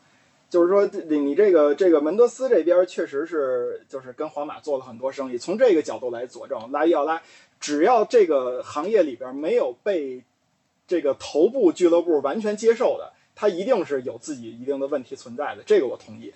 [0.53, 7.23] 就是说，你你这个这个门德斯这边确实是就是跟皇马做了很多生意，从这个角度来佐证，拉伊奥拉
[7.59, 10.23] 只要这个行业里边没有被
[10.87, 16.35] 这个头部俱乐部完全接受的，他一定是有自己一定的问题存在的，这个我同意。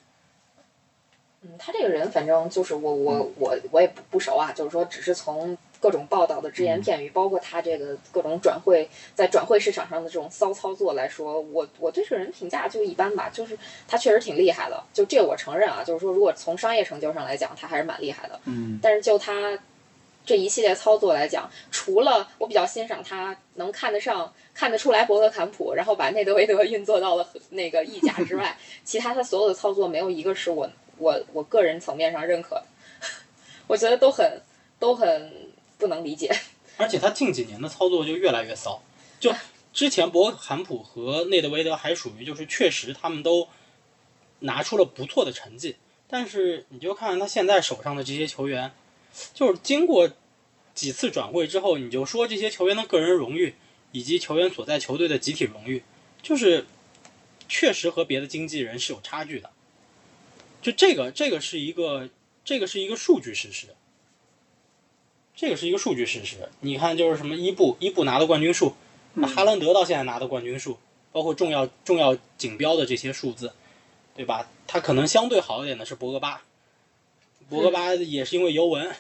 [1.43, 18.41] 嗯，他这个人反正就是我我我我也不不熟啊，就是说只是从各种报道的只言片语，包括他这个各种转会在转会市场上的这种骚操作来说，我我对这个人评价就一般吧，就是他确实挺厉害的，就这个我承认啊，就是说如果从商业成就上来讲，他还是蛮厉害的。
[18.47, 19.59] 嗯，但是就他
[20.25, 32.65] 这一系列操作来讲，除了我比较欣赏他能看得上、看得出来博格坎普，然后把内德维德运作到了那个意甲之外， 其他他所有的操作没有一个是我我我个人层面上认可的，
[33.69, 34.43] 我觉得都很
[34.81, 35.33] 都很
[35.79, 36.35] 不能理解。
[36.79, 38.83] 而且他近几年的操作就越来越骚。
[39.19, 39.35] 就
[39.73, 43.49] 之前博坎普和内德维德还属于就是确实他们都
[44.41, 48.73] 拿出了不错的成绩，但是你就看他现在手上的这些球员，
[49.33, 50.11] 就是经过
[50.75, 53.55] 几次转会之后，你就说这些球员的个人荣誉
[53.93, 55.83] 以及球员所在球队的集体荣誉，
[56.23, 56.67] 就是
[57.49, 59.51] 确实和别的经纪人是有差距的。
[60.61, 62.11] 就这个，这个是一个，
[62.45, 63.69] 这个是一个数据事实。
[65.37, 66.49] 这个是一个数据事实。
[66.61, 68.75] 你看，就是什么伊布，伊布拿的冠军数，
[69.15, 70.79] 那哈兰德到现在拿的冠军数，
[71.13, 73.53] 包括重要重要锦标的这些数字，
[74.15, 74.49] 对吧？
[74.67, 76.43] 他可能相对好一点的是博格巴，
[77.51, 78.91] 博格巴也是因为尤文，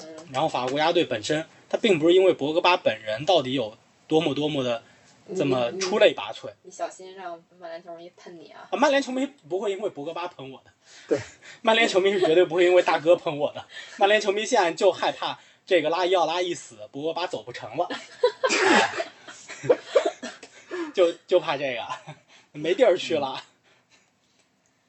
[0.00, 3.76] 嗯，然后法国国家队本身，他并不是因为博格巴本人到底有
[4.08, 4.82] 多么多么的
[5.36, 6.50] 这么出类拔萃。
[6.62, 8.66] 你小心让曼联球迷喷你啊！
[8.70, 10.70] 啊，曼联球迷不会因为博格巴喷我的，
[11.08, 11.18] 对，
[11.62, 13.64] 曼联球迷是绝对不会因为大哥喷我的。
[13.98, 17.98] 曼联球迷现在就害怕这个拉伊奥拉一死，博格巴走不成了，哎
[20.92, 21.82] 就 就怕这个
[22.52, 23.42] 没地儿去了。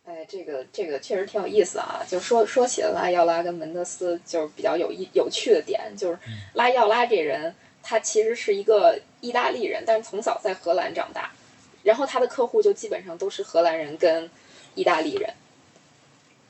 [0.06, 2.04] 哎，这个这个确实挺有意思啊。
[2.08, 6.20] 就说说起了拉伊奥拉跟门德斯，就是比较有意有趣的点，就是
[6.54, 11.32] 拉伊奥拉这人，他其实是一个意大利人，但是从小在荷兰长大，
[11.84, 14.30] 然后他的客户就基本上都是荷兰人跟
[14.76, 15.34] 意大利人。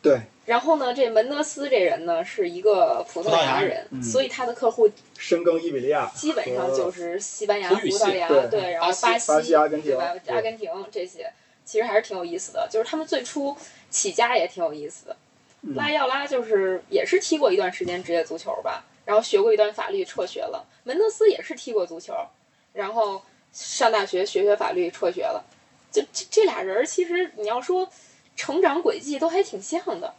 [0.06, 10.16] 对，然后呢，这门德斯这人呢是一个葡萄牙人，嗯所以他的客户深耕伊比利亚，基本上就是西班牙、葡萄牙，对对，然后巴西巴西、阿根廷对吧？
[10.28, 11.32] 阿根廷这些
[11.66, 12.68] 其实还是挺有意思的。
[12.72, 13.58] 就是他们最初
[13.90, 15.16] 起家也挺有意思的。
[15.64, 20.64] 嗯拉伊奥拉就是也是踢过一段时间职业足球吧，然后学过一段法律，辍学了。
[20.84, 22.14] 门德斯也是踢过足球，
[22.74, 25.44] 然后上大学学学法律，辍学了。
[25.92, 27.90] 就这这俩人儿，其实你要说
[28.36, 30.14] 成长轨迹都还挺像的，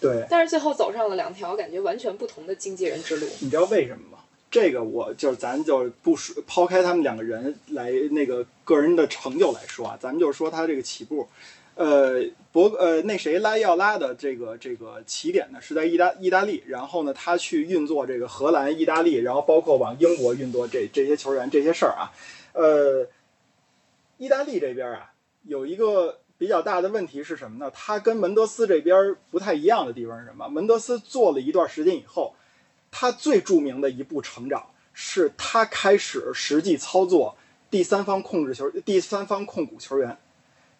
[0.00, 3.26] 对，但是最后走上了两条感觉完全不同的经纪人之路。
[3.40, 4.18] 你知道为什么吗？
[4.50, 11.28] 这个我就是咱就不说抛开他们两个人来那个个人的成就来说啊，咱们就说他这个起步，
[11.74, 22.10] 呃，博呃那谁拉要拉的这个这个起点呢是在意大意大利，然后呢他去运作这个荷兰、意大利，然后包括往英国运作这这些球员这些事儿啊，
[22.54, 23.06] 呃，
[24.16, 27.70] 意大利这边啊有一个比较大的问题是什么呢？
[27.74, 30.48] 他跟门德斯这边不太一样的地方是什么？
[30.48, 32.34] 门德斯做了一段时间以后。
[32.90, 37.36] 他最著名的一步成长是他开始实际操作
[37.70, 40.16] 第三方控制球、第三方控股球员。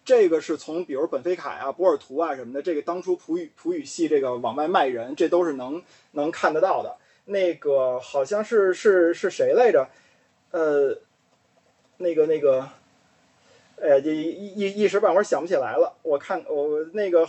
[0.03, 6.97] 这个是从比如本菲卡啊、波尔图啊什么的，这个当初葡语葡语系这个往外卖人，这都是能能看得到的。
[7.25, 9.87] 那个好像是是是谁来着？
[10.49, 10.97] 呃，
[11.97, 12.67] 那个那个，
[13.81, 15.95] 哎呀，这一一一时半会儿想不起来了。
[16.01, 17.27] 我看我那个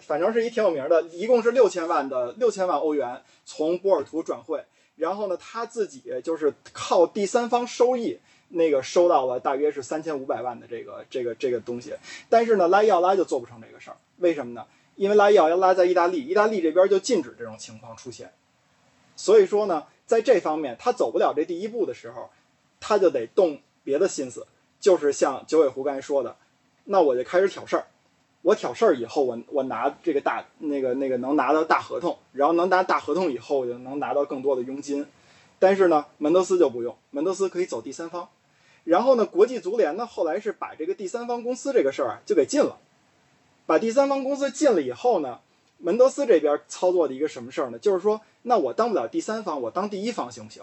[0.00, 4.64] 反正是一挺有名的，一共是六千万的六千万欧元从波尔图转会，
[4.96, 8.18] 然后呢他自己就是靠第三方收益。
[8.52, 11.94] 那个收到了大约是三千五百万的这个这个这个东西，
[12.28, 14.66] 但是呢，拉伊奥拉就做不成这个事儿，为什么呢？
[14.96, 18.32] 因为拉伊奥拉在意大利，意大利这边就禁止这种情况出现，
[19.14, 22.28] 所以说呢，在这方面他走不了这第一步的时候，
[22.80, 24.44] 他就得动别的心思，
[24.80, 26.34] 就是像九尾狐刚才说的，
[26.84, 27.86] 那我就开始挑事儿，
[28.42, 35.06] 我挑事儿以后，我我拿这个大那个那个能拿到大合同，然后能拿大合同以后，我就能拿到更多的佣金，
[35.58, 38.28] 但是呢，门德斯就不用，门德斯可以走第三方。
[38.84, 42.78] 然后呢，国际足联呢后来是把这个第三方公司这个事儿啊就给禁了，
[43.66, 45.40] 把第三方公司禁了以后呢，
[45.76, 47.78] 门德斯这边操作的一个什么事儿呢？
[47.78, 50.62] 就是说，那我当不了第三方，我当第一方行不行？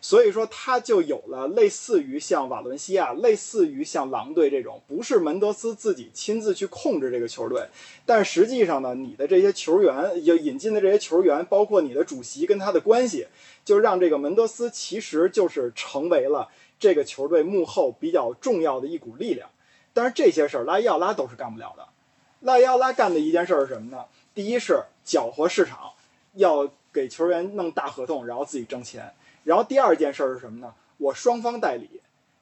[0.00, 7.66] 所以说他就有了类似于像瓦伦西亚、类似于像狼队这种，不是门德斯自己亲自去控制这个球队，
[8.04, 13.26] 但实际上呢，你的这些球员就引进的这些球员，包括你的主席跟他的关系，
[13.64, 16.48] 就让这个门德斯其实就是成为了。
[16.78, 19.48] 这个球队幕后比较重要的一股力量，
[19.94, 21.88] 但是这些事儿拉伊奥拉都是干不了的。
[22.40, 24.04] 拉伊奥拉干的一件事儿是什么呢？
[24.34, 25.92] 第一是搅和市场，
[26.34, 29.10] 要给球员弄大合同，然后自己挣钱。
[29.46, 30.74] 然后第二件事是什么呢？
[30.98, 31.88] 我双方代理，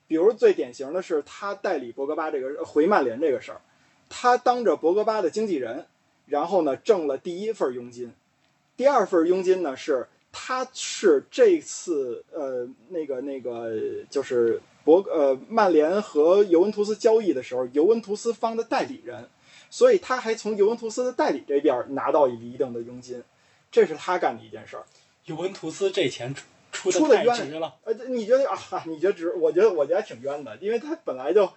[0.09, 3.61] 比如最典型的是他代理博格巴这个回曼联这个事儿，
[4.09, 5.87] 他当着博格巴的经纪人，
[6.27, 8.13] 然后呢挣了第一份佣金，
[8.77, 10.09] 第二份佣金呢是。
[10.37, 13.71] 他是这次呃那个那个
[14.11, 19.29] 就是博呃曼联和尤文图斯交易的时候，尤文图斯方的代理人，
[19.71, 23.23] 所以他还从尤文图斯的代理这边拿到一定的佣金，
[23.71, 24.83] 这是他干的一件事儿。
[25.27, 26.35] 尤文图斯这钱
[26.75, 28.59] 出出的太值冤了，呃，你觉得啊？
[28.87, 29.33] 你觉得值？
[29.33, 31.51] 我觉得我觉得还挺冤的，因为他本来就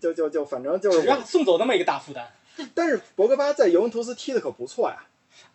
[0.00, 2.32] 就就就反正就是只让送走那么一个大负担。
[2.74, 5.04] 但是博格巴在尤文图斯踢的可不错呀。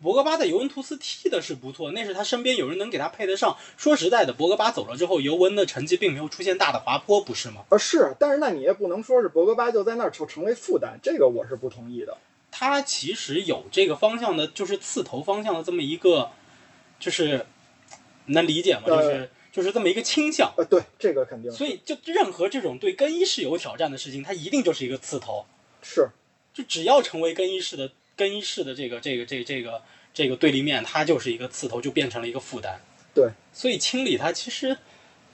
[0.00, 3.56] 博格巴在尤文图斯踢的是不错，那是他身边有人能给他配得上。
[3.76, 7.64] 说实在的，博格巴走了之后，尤文的成绩并没有出现大的滑坡，不是吗？
[7.68, 12.16] 啊，是，但是那你也不能说是博格巴就在那儿就成为负担，这个我是不同意的。
[12.52, 16.30] 他其实有这个方向的，就是刺头方向的这么一个，
[17.00, 17.46] 就是
[18.26, 18.82] 能理解吗？
[18.86, 20.52] 呃就是就是这么一个倾向。
[20.56, 25.44] 呃，对，这个肯定所以，就任何这种对更衣室有挑战的事情，它一定就是一个刺头。
[25.82, 26.08] 是
[26.54, 29.82] 就只要成为更衣室的更衣室的这个这个这个这个
[30.14, 32.80] 这个对立面，它就是一个刺头，就变成了一个负担。
[33.14, 34.76] 对，所以清理它其实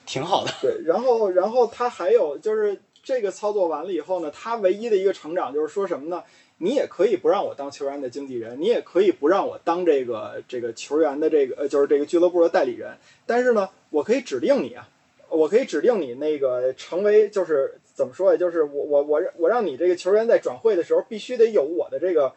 [0.05, 0.53] 挺好的。
[0.61, 6.25] 对，然后然后它还有就是这个操作完了以后呢，它唯一的一个成长就是说什么呢？
[6.59, 12.97] 你也可以不让我当球员的经纪人，你也可以不让我当这个这个球员的这个呃，就是这个俱乐部的代理人，
[13.27, 14.89] 但是呢，我可以指定你啊，
[15.29, 18.37] 我可以指定你那个成为就是怎么说呀？
[18.37, 22.35] 就是我我我我让你这个球员在转会的时候必须得有我的这个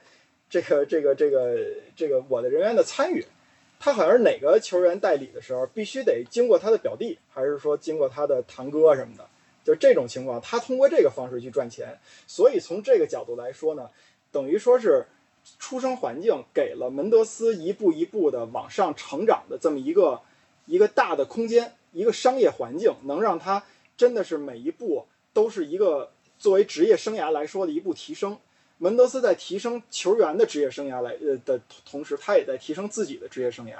[0.49, 1.57] 这个这个这个
[1.95, 3.25] 这个我的人员的参与。
[3.83, 9.27] 他好像是哪个球员代理的时候，必须得经过他的表弟，还是说经过他的堂哥什么的？
[9.63, 11.97] 就这种情况，他通过这个方式去赚钱。
[12.27, 13.89] 所以从这个角度来说呢，
[14.31, 15.05] 等于说是
[15.59, 20.21] 出生环境给了门德斯一步一步的往上成长的这么一个
[20.65, 23.63] 一个大的空间，一个商业环境，能让他
[23.97, 28.37] 真的是每一步都是一个作为职业生涯来说的一步提升。
[28.77, 33.75] 门德斯在提升球员的职业生涯来呃的同时，他也在提升自己的职业生涯，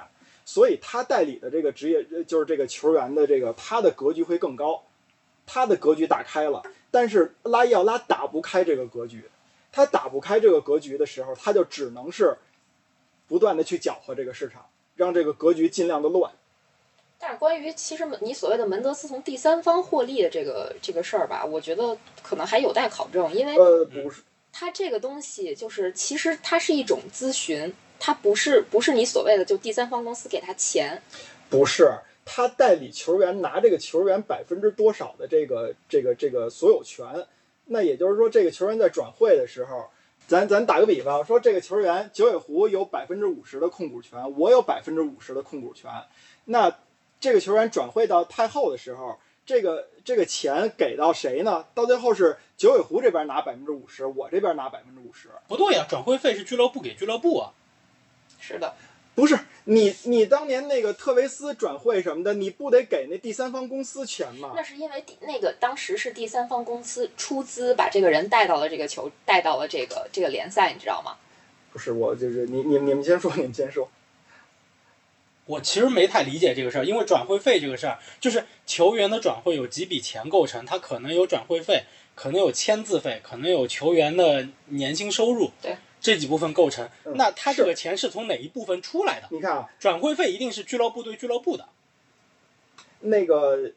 [0.46, 4.84] 所以他代理的这个职业就是这个球员的这个他的格局会更高，
[5.48, 6.62] 他的格局打开了。
[6.92, 9.24] 但是拉伊奥拉打不开这个格局，
[9.72, 12.38] 他打不开这个格局的时候，他就只能是
[13.28, 14.66] 不断的去搅和这个市场，
[14.96, 16.32] 让这个格局尽量的乱。
[17.18, 31.00] 但是关于其实你所谓的门德斯从第三方获利的这个这个事儿吧，我觉得可能还有待考证，因为呃，不是，它这个东西就是其实它是一种咨询，它不是不是你所谓的就第三方公司给他钱，
[31.48, 31.94] 不是，
[32.26, 37.06] 他代理球员拿这个球员百分之多少的这个这个这个所有权，
[37.72, 39.90] 那也就是说，这个球员在转会的时候，
[40.28, 45.90] 咱咱打个比方，说这个球员九尾狐有百分之五十的控股权，我有百分之五十的控股权，
[46.46, 46.78] 那
[47.22, 51.66] 这个球员转会到太后的时候，这个这个钱给到谁呢？
[51.74, 55.30] 到最后是九尾狐这边拿百分之五十，我这边拿百分之五十。
[55.48, 57.54] 不对呀、转会费是俱乐部给俱乐部啊。
[58.40, 58.74] 是的，
[59.14, 64.54] 不是你，你当年那个特维斯转会什么的，你不得给那第三方公司钱吗？
[64.56, 71.18] 那是因为第那个当时是第三方公司出资把这个人带到了这个球，带到了这个这个联赛，你知道吗？
[71.72, 73.90] 不是，我就是你你你们先说，你们先说。
[75.46, 81.84] 我其实没太理解这个事儿，因为转会费这个事儿，就是球员的转会有几笔钱构成，他可能有转会费，
[82.16, 86.90] 可能有签字费，可能有球员的年薪收入，对，这几部分构成。
[87.06, 89.28] 嗯那他这个钱是从哪一部分出来的？
[89.30, 91.70] 你看啊，转会费一定是俱乐部对俱乐部的。
[93.02, 93.72] 那个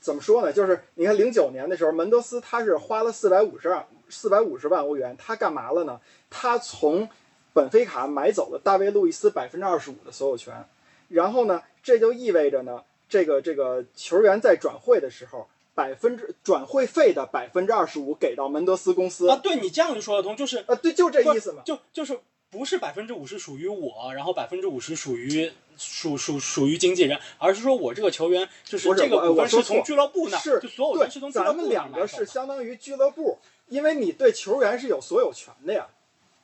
[0.00, 0.52] 怎么说呢？
[0.52, 6.00] 就是你看零九年的时候，门德斯他是花了四百五十万四百五十万欧元，他干嘛了呢？
[6.30, 7.08] 他从
[7.52, 10.64] 本菲卡买走了大卫·路易斯百分之二十五的所有权，
[11.08, 19.28] 然后呢，这就意味着呢，这个这个球员在转会的时候，百分之转会费的百分之二十五给到门德斯公司。
[19.28, 21.62] 啊，对你这样就说得通，就是啊，对，就这意思嘛。
[21.64, 22.18] 就就是
[22.50, 35.88] 不是百分之五十属于我，然后百分之五十属于属属属于经纪人，而是说我这个球员就是这个股我是从俱乐部那，是就所有对人是从俱乐部咱们两个是相当于俱乐部，因为你对球员是有所有权的呀，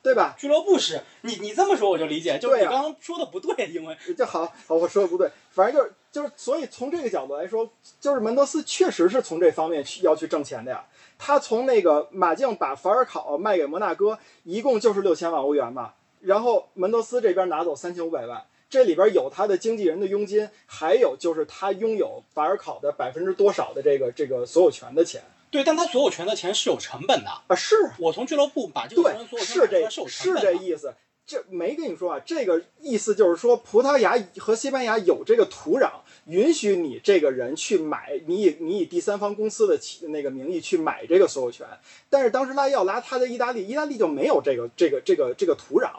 [0.03, 0.35] 对吧？
[0.39, 7.69] 俱乐部是你你这么说我就理解，就是你刚刚说的不对，因为就好好，我说的不对，反正就是就是，所以从这个角度来说，
[8.01, 10.85] 就是门德斯确实是从这方面去要去挣钱的呀。
[11.19, 27.31] 他从那个马竞把法尔考卖给摩纳哥，一共就是六千万欧元嘛，然后门德斯这边拿走三千五百万，这里边有他的经纪人的佣金，还有就是他拥有法尔考的百分之多少的这个这个所有权的钱对，但他所有权的钱是有成本的。
[27.49, 30.53] 啊，是我从俱乐部把这个对，有权是这买出来是有成本的。
[30.53, 30.95] 这意思。
[31.31, 35.91] 这没跟你说啊，这个意思就是说，葡萄牙和西班牙有这个土壤，
[36.25, 41.67] 允许你这个人去买，你以你以第三方公司的起那个名义去买这个所有权。
[42.09, 45.91] 但是当时拉伊奥拉他在意大利，意大利就没有这个这个这个这个土壤，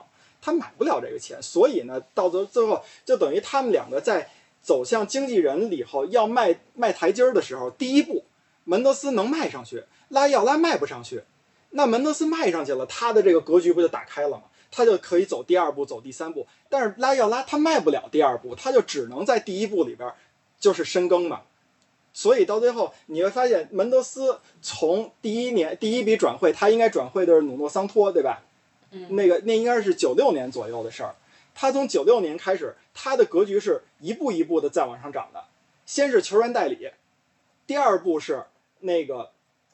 [0.41, 4.31] 他买不了这个钱，所以呢，到最最后就等于他们两个在
[4.63, 8.25] 走向经纪人里后要迈迈台阶儿的时候，第一步
[8.69, 11.23] 门德斯能迈上去，拉伊奥拉迈不上去。
[11.71, 14.43] 那门德斯迈上去了，他的这个格局不就打开了吗？
[14.69, 16.45] 他就可以走第二步，走第三步。
[16.69, 20.13] 但是拉伊奥拉他迈不了第二步，他就只能在第一步里边
[20.59, 21.41] 就是深耕嘛。
[22.13, 28.43] 所以到最后你会发现，门德斯从第一年第一笔转会，他应该转会的是努诺桑托，对吧？
[28.91, 31.15] 嗯那个那应该是九六年左右的事儿。
[31.55, 35.45] 他从九六年开始，他的格局是一步一步的在往上涨的。
[35.87, 36.91] 先是球员代理，
[37.65, 38.43] 第二步是
[38.79, 39.31] 那个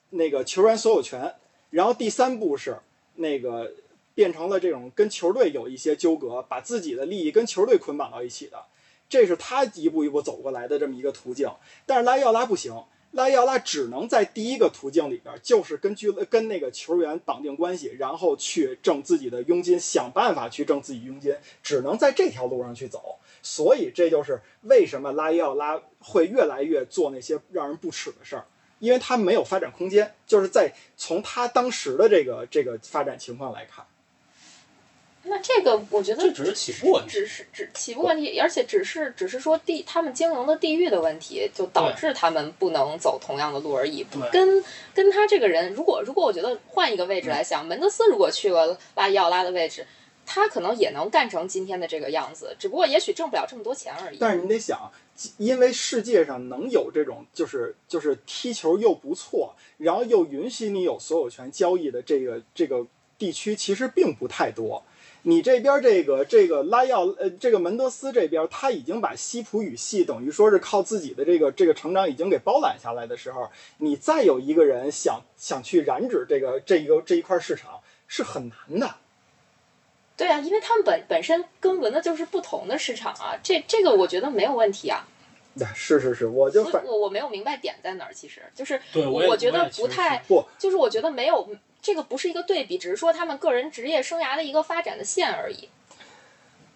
[0.09, 1.35] 那个球员所有权，
[1.69, 2.77] 然后第三步是
[3.15, 3.73] 那个
[4.13, 8.65] 变成了这种跟球队有一些纠葛，把自己的利益跟球队捆绑到一起的，
[9.09, 11.49] 这是他一步一步走过来的这么一个途径。
[11.85, 23.17] 但是拉伊奥拉不行，拉伊奥拉只能在第一个途径里边，就是跟俱乐跟那个球员绑定关系，然后去挣自己的佣金，想办法去挣自己佣金，只能在这条路上去走。
[23.41, 28.45] 所以这就是为什么拉伊奥拉会越来越做那些让人不耻的事儿，
[28.79, 33.85] 因为他没有发展空间，就是在从他当时的这个这个发展情况来看。
[35.27, 44.05] 那这个我觉得这只是起步问题只是只起步问题，而且只是只是说地他们经营的地域的问题，就导致他们不能走同样的路而已。
[44.31, 44.63] 跟
[44.93, 49.87] 跟他这个人，如果如果我觉得换一个位置来想，门德斯如果去了拉伊奥拉的位置，
[50.25, 54.17] 他可能也能干成今天的这个样子，只不过也许挣不了这么多钱而已。
[54.19, 54.91] 但是你得想，
[55.37, 62.85] 因为世界上能有这种就是就是踢球又不错，然后又允许你有所有权交易的这个这个
[63.17, 64.83] 地区其实并不太多。
[65.27, 73.49] 你这边这个这个拉耀呃这个门德斯这边，他已经把西普语系等于说是靠自己的这个这个成长已经给包揽下来的时候，
[73.79, 78.95] 你再有一个人想想去染指这个这一个这一块市场是很难的。
[80.17, 85.05] 对啊，因为他们本本身跟文的就是不同的市场啊，这这个我觉得没有问题啊。
[85.73, 91.47] 是是是，我就我我没有明白点在哪儿，其实就是对我我觉得不太不就是我觉得没有
[91.81, 95.69] 这个不是一个对比，只是说他们个人职业生涯的一个发展的线而已。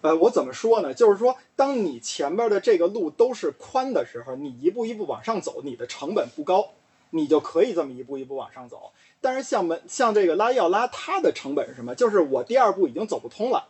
[0.00, 0.94] 呃，我怎么说呢？
[0.94, 6.70] 就是说，当你前边的这个路都是宽的时候，你一步一步往上走，你的成本不高，
[7.10, 8.92] 你就可以这么一步一步往上走。
[9.20, 11.94] 但是像门像这个拉要拉，它的成本是什么？
[11.94, 13.68] 就是我第二步已经走不通了，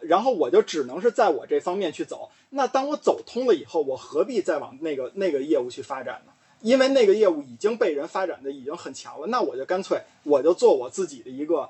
[0.00, 2.30] 然后我就只能是在我这方面去走。
[2.50, 6.32] 那当我走通了以后，我何必再往那个那个业务去发展呢？
[6.60, 11.68] 因为那个业务已经被人发展的已经很强了，那我就干脆我就做我自己的一个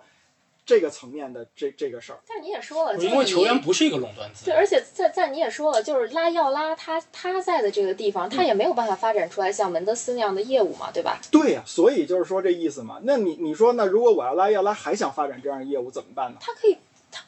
[0.66, 2.18] 这个层面的这这个事儿。
[2.26, 11.20] 但你也说了，因为球员不是一个垄断资对，而且在在你也说了，就是拉要拉他他在的这个地方，他嗯也没有办法发展出来像门德斯那样的业务嘛，对吧？
[11.30, 13.00] 对呀、所以就是说这意思嘛。
[13.02, 16.38] 那你你说，那如果我要拉要拉还想发展这样的业务怎么办呢？
[16.40, 16.78] 他可以，
[17.10, 17.22] 他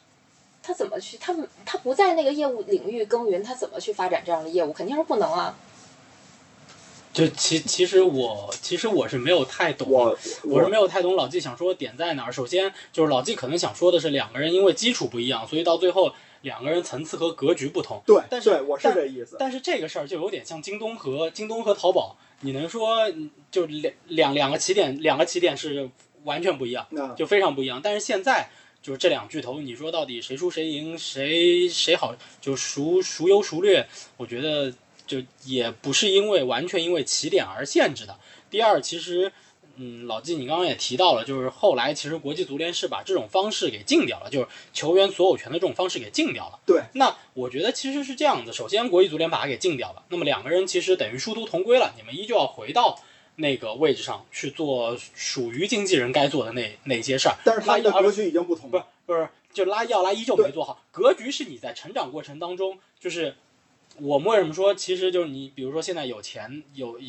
[0.63, 1.17] 他怎么去？
[1.17, 1.35] 他
[1.65, 4.73] 他不在那个业务领域耕耘，他怎么去发展这样的业务？
[4.73, 5.55] 肯定是不能啊。
[7.17, 12.31] 就其其实我其实我是没有太懂，我我是没有太懂老纪想说的点在哪儿。
[12.31, 17.99] 首先就是老纪可能想说的是两个人因为基础不一样，所以到最后两个人层次和格局不同。
[18.05, 19.35] 对但是对，我是这意思。
[19.39, 25.89] 但是这个事儿就有点像京东和京东和淘宝，你能说嗯就两两两个起点，两个起点是
[26.23, 26.85] 完全不一样，
[27.17, 27.81] 就非常不一样。
[27.83, 28.47] 但是现在
[28.83, 33.87] 就是这两巨头，你说到底谁输谁赢，谁谁好，就孰孰优孰劣，
[34.17, 34.71] 我觉得
[35.07, 38.19] 就也不是因为完全因为起点而限制的。
[38.51, 39.31] 第二，其实。
[39.79, 46.57] 嗯，老纪，你刚刚也提到了，就是后来其实国际足联是把这种方式给禁掉了，就是球员所有权的这种方式给禁掉了。
[46.65, 52.99] 对，那我觉得其实是这样子，首先国际足联把它给禁掉了，那么两个人其实等于殊途同归了，你们依旧要回到
[53.35, 57.35] 那个位置上去做属于经纪人该做的那那些事儿。
[57.45, 58.89] 但是他们的拉格局已经不同不是了。
[59.05, 60.81] 不是，就拉伊奥拉依旧没做好。
[60.91, 63.35] 格局是你在成长过程当中，就是
[63.99, 66.99] 我们为什么说，其实就是你，比如说现在有钱有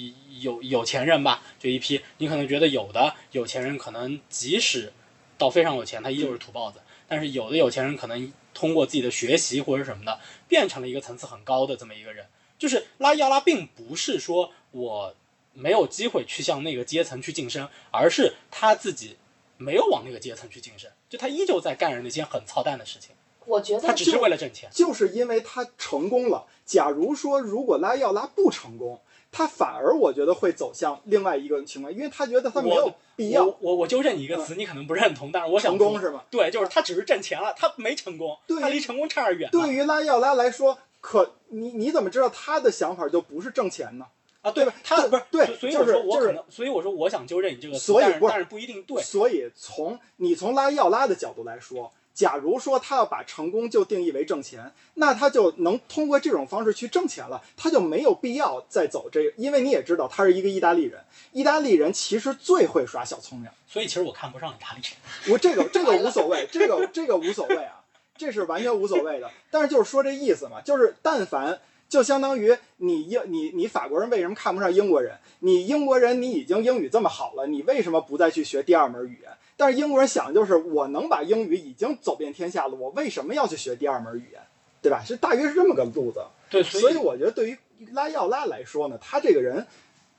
[0.40, 4.92] 有有钱人吧，就一批，你可能觉得有的有钱人可能即使
[5.36, 10.18] 到非常有钱，他依旧是土包子，但是有的有钱人可能通过自己的学习或者什么的，
[10.48, 12.26] 变成了一个层次很高的这么一个人。
[12.58, 15.14] 就是拉要拉，并不是说我
[15.52, 19.16] 没有机会去向那个阶层去晋升，而是他自己
[19.58, 23.10] 没有往那个阶层去晋升，就他依旧在干着那些很操蛋的事情，
[23.44, 24.70] 我觉得他只是为了挣钱。
[24.72, 26.46] 就是因为他成功了。
[26.68, 29.00] 假如说如果拉要拉不成功，
[29.32, 36.22] 他反而我觉得会走向另外一个情况，因为他觉得他没有必要我我我就认你一个词，你可能不认同，但是我想成功是吗？
[36.30, 39.50] 对，就是他只是挣钱了，他没成功，对他离成功差点远。
[39.50, 44.04] 对于拉要拉来说，可你你怎么知道他的想法就不是挣钱呢？
[44.42, 49.02] 啊，对对吧他不是对所所以就是我说我就是可能，所以我说我想纠正你这个词，所以但是但是不一定对。
[49.02, 61.00] 所以从你从拉要拉的角度来说，假如说他要把成功就定义为挣钱，那他就能通过这种方式去挣钱了，他就没有必要再走这个，因为你也知道他是一个意大利人，
[61.30, 63.48] 意大利人其实最会耍小聪明。
[63.68, 65.32] 所以其实我看不上意大利人。
[65.32, 67.84] 我这个这个无所谓，这个这个无所谓啊，
[68.16, 69.30] 这是完全无所谓的。
[69.52, 75.16] 但是就是说这意思嘛，就是但凡就相当于你英你你法国人为什么看不上英国人？
[75.38, 79.30] 你英国人你已经英语这么好了，你为什么不再去学第二门语言？
[79.58, 84.40] 但是英国人想的就是我能把英语已经走遍天下了，我为什么要去学第二门语言？
[84.80, 85.02] 对吧？
[85.04, 86.22] 是大约是这么个路子。
[86.48, 87.58] 对，所以我觉得对于
[87.92, 89.66] 拉要拉来说呢，他这个人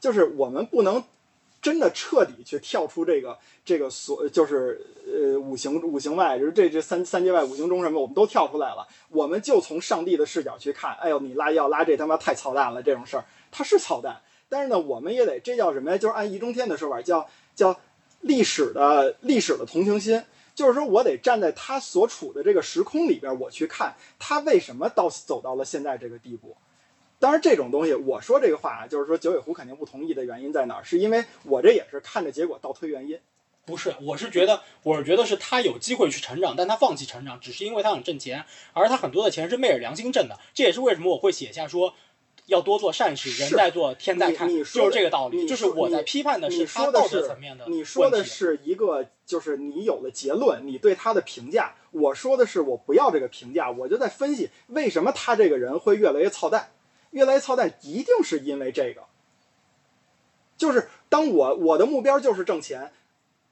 [0.01, 1.01] 就是我们不能
[1.61, 8.85] 真的彻底去跳出这个这个所就是呃五行五行外，就是这这三三界外五行中什么，我们都跳出来了。
[9.09, 15.97] 我们就从上帝的视角去看，哎呦，你拉要拉这他妈太操蛋了，这种事儿他是操蛋，但是呢，我们也得这叫什么呀？
[15.97, 17.79] 就是按易中天的说法，叫叫
[18.21, 20.23] 历史的历史的同情心。
[20.55, 26.57] 就是说我得站在他所处的这个时空里边，我去看他为什么到走到了现在这个地步。
[27.17, 30.83] 当然，这种东西我说这个话啊，就是说九尾狐肯定不同意的原因在哪儿？
[30.83, 33.17] 是因为我这也是看着结果倒推原因。
[33.65, 38.43] 不是，我是觉得，我是觉得是他有机会去成长，但他放弃成长，只是因为他想挣钱，
[38.73, 40.39] 而他很多的钱是昧着良心挣的。
[40.53, 41.93] 这也是为什么我会写下说，
[42.49, 45.47] 要多做善事，人在做，天在看，就是这个道理。
[45.47, 51.75] 就是我在批判的你是他道说的是德层面的你说的是一个，就是你有了结论，你对他的评价。
[51.91, 56.71] 我说的是我不要这个评价，我就在分析为什么他这个人会越来越操蛋，
[57.11, 59.03] 越来越操蛋，一定是因为这个。
[60.57, 62.91] 就是当我我的目标就是挣钱，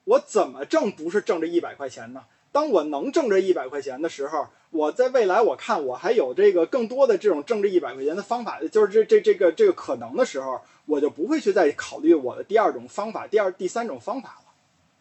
[0.03, 2.25] 我怎么挣不是挣这一百块钱呢？
[2.57, 14.51] 当我能挣这一百块钱的时候，我在未来我看我还有这个更多的这种挣这一百块钱的方法，就是这这这个这个可能的时候，我就不会去再考虑我的第二种方法、第二第三种方法了。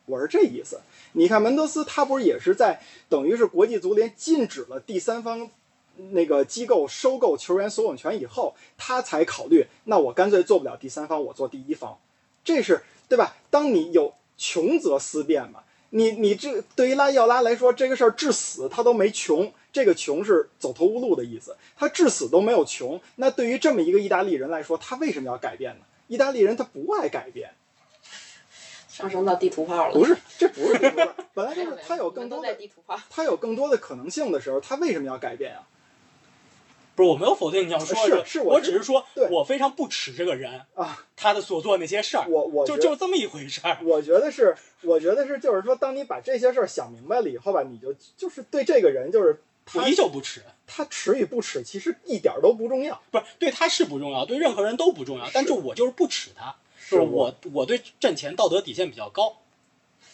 [0.04, 0.80] 我是这意思。
[1.12, 2.78] 你看门德斯他不是也是在
[3.08, 5.48] 等于是国际足联禁止了第三方
[6.10, 11.96] 那个机构收购球员所有权以后，他才考虑，那我干脆做不了第三方，我做第一方，
[12.44, 13.34] 这是对吧？
[13.48, 15.60] 当你有穷则思变嘛。
[15.90, 23.00] 你你这对于拉要拉来说，这个事儿至死他都没穷，这个穷是走投无路的意思，他至死都没有穷。
[23.16, 25.84] 那对于这么一个意大利人来说，他为什么要改变呢？
[26.08, 27.50] 意大利人他不爱改变，
[28.88, 29.94] 上升到地图炮了。
[29.94, 32.98] 不是，这不是地图炮， 本来就是他有更多的地图炮。
[33.10, 35.66] 他有更多的可能性的时候，他为什么要改变啊？
[36.96, 43.78] 不是我没有否定你要说的，是是我我只是说对我非常不耻这个人啊，他的所做那些事儿，我我就就这么一回事儿。
[43.84, 49.42] 我觉得是，我觉得是，就是说，当你把这些事儿想明白了以后吧，你就就是对这个人，就是
[49.74, 52.98] 我他依旧不耻，他耻与不耻，其实一点儿都不重要。
[53.10, 56.56] 不是对他是不重要，对任何人都不重要，但就我就是不耻他，
[56.88, 59.36] 就是我我对挣钱道德底线比较高，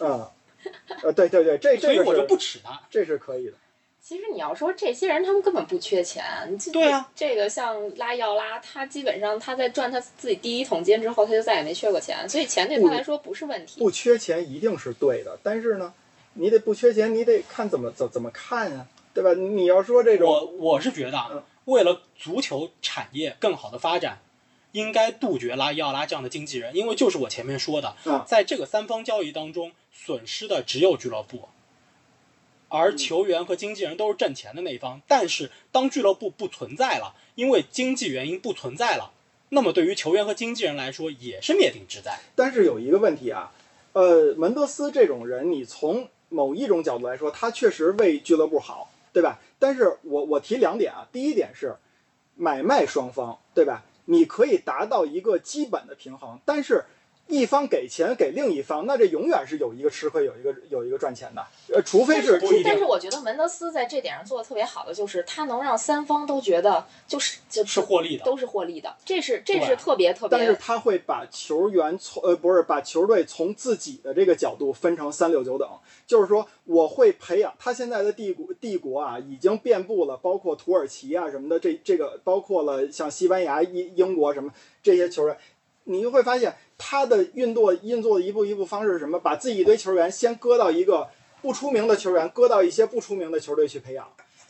[0.01, 0.27] 嗯，
[1.05, 2.83] 呃，对对对，这这个所以我就不耻他。
[2.91, 3.53] 这是可以的。
[4.03, 6.25] 其实你要说这些人，他们根本不缺钱。
[6.73, 13.79] 对啊，这个像拉要拉，他基本上他在赚他自己第一桶金之后，他就再也没缺过钱，所以钱对他来说不是问题。
[13.79, 15.95] 不缺钱一定是对的，但是呢，
[16.35, 19.35] 你得不缺钱，你得看怎么怎怎么看呀、对吧？
[19.35, 24.19] 你要说这种，我我是觉得嗯啊，为了足球产业更好的发展，
[24.73, 31.49] 应该杜绝拉伊奥拉这样的经纪人，因为就是我前面说的，嗯在这个三方交易当中，损失的只有俱乐部，
[32.73, 35.01] 而球员和经纪人都是挣钱的那一方。
[35.07, 39.13] 但是当俱乐部不存在了，因为经济原因不存在了，
[39.51, 42.19] 那么对于球员和经纪人来说也是灭顶之灾。
[42.35, 43.53] 但是有一个问题啊，
[43.93, 49.39] 呃，门德斯这种人，你从某一种角度来说，他确实为俱乐部好，对吧？
[49.59, 51.77] 但是我我提两点啊，第一点是
[52.35, 53.85] 买卖双方，对吧？
[54.07, 56.85] 你可以达到一个基本的平衡，但是
[57.29, 61.43] 一方给钱给另一方，那这永远是有一个吃亏，有一个有一个赚钱的，
[61.73, 70.55] 呃，除非是但是我觉得门德斯在这点上做的特别好的，就是他能让三方都觉得就是就是获利的都是获利的，这是这是特别特别但是。
[70.57, 75.69] 他会把球员从呃不是把球队从自己的这个角度分成三六九等，
[76.07, 84.53] 就是说我会培养他现在的帝国帝国啊，已经遍布了，包括土耳其啊什么的，这这个包括了像西班牙、英英国什么
[84.83, 85.37] 这些球员，
[85.85, 89.19] 你就会发现他的运作运作一步一步方式是什么？
[89.19, 91.09] 把自己一堆球员先搁到一个
[91.41, 94.07] 不出名的球员，搁到一些不出名的球队去培养，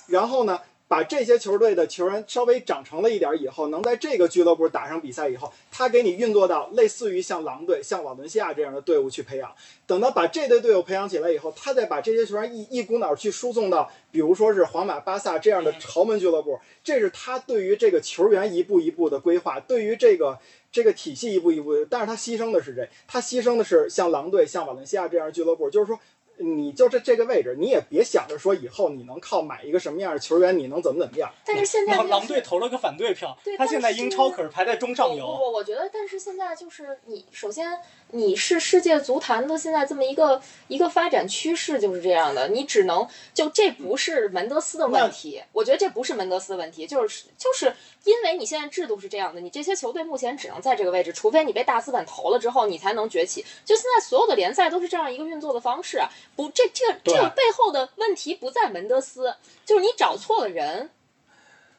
[0.06, 0.60] 然后呢？
[0.92, 9.50] 把这些球队的球员稍微长成了一点儿以后，能在这个俱乐部打上比赛以后，他给你运作到类似于像狼队、像瓦伦西亚这样的队伍去培养。
[9.86, 16.60] 等到把这队队伍培养起来以后，他再把这些球员一一股脑儿去输送到，比如说是皇马、巴萨这样的豪门俱乐部。
[16.84, 20.38] 这是他对于这个球员一步一步的规划，对于这个
[20.70, 21.86] 这个体系一步一步。
[21.88, 22.86] 但是他牺牲的是谁？
[23.08, 25.98] 他牺牲的是像狼队、像瓦伦西亚这样的俱乐部，就是说。
[26.42, 31.32] 你就这这个位置，你也别想着说以后你能靠买一个什么样的球员，你能怎么怎么样。
[31.46, 35.24] 但是现在狼狼就是队投了个反对票对，他现在英超可是排在中上不游。
[35.24, 37.78] 不，我觉得，但是现在就是你，首先
[38.10, 47.74] 你是世界足坛的现在这么一个一个发展趋势就是这样的，你只能就这不是门德斯的问题，我觉得这不是门德斯的问题，就是就是
[48.04, 53.44] 因为你现在制度是这样的，你这些球队目前只能在这个位置，除非你被大资本投了之后，你才能崛起。
[53.64, 60.90] 就现在所有的联赛都是这样一个运作的方式啊，不，这这个这个背后的问题不在门德斯，就是你找错了人。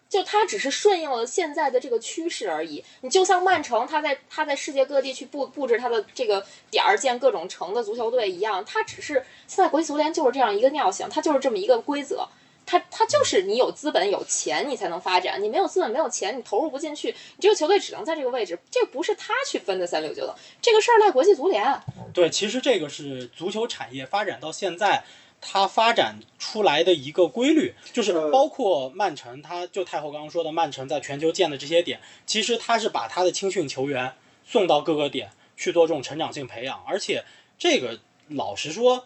[0.09, 2.85] 就他只是顺应了现在的这个趋势而已。
[3.01, 12.27] 你就像曼城，他在他在世界各地去布布置他的这个点儿，建各种城的足球队一样，他只是现在国际足联就是这样一个尿性，它就是这么一个规则。
[12.65, 18.57] 它它就是你有资本有钱你才能发展，你没有资本没有钱你投入不进去，你这个球队只能在这个位置。
[18.71, 21.79] 这不是他去分的三六九等，这个事儿赖国际足联。
[22.13, 25.03] 对，其实这个是足球产业发展到现在，
[25.41, 34.13] 它发展出来的一个规律，就是呃包括曼城，它就太后刚刚说的，曼城在全球建的这些点，其实它是把它的青训球员
[34.45, 37.25] 送到各个点去做这种成长性培养，而且
[37.59, 37.99] 这个
[38.29, 39.05] 老实说。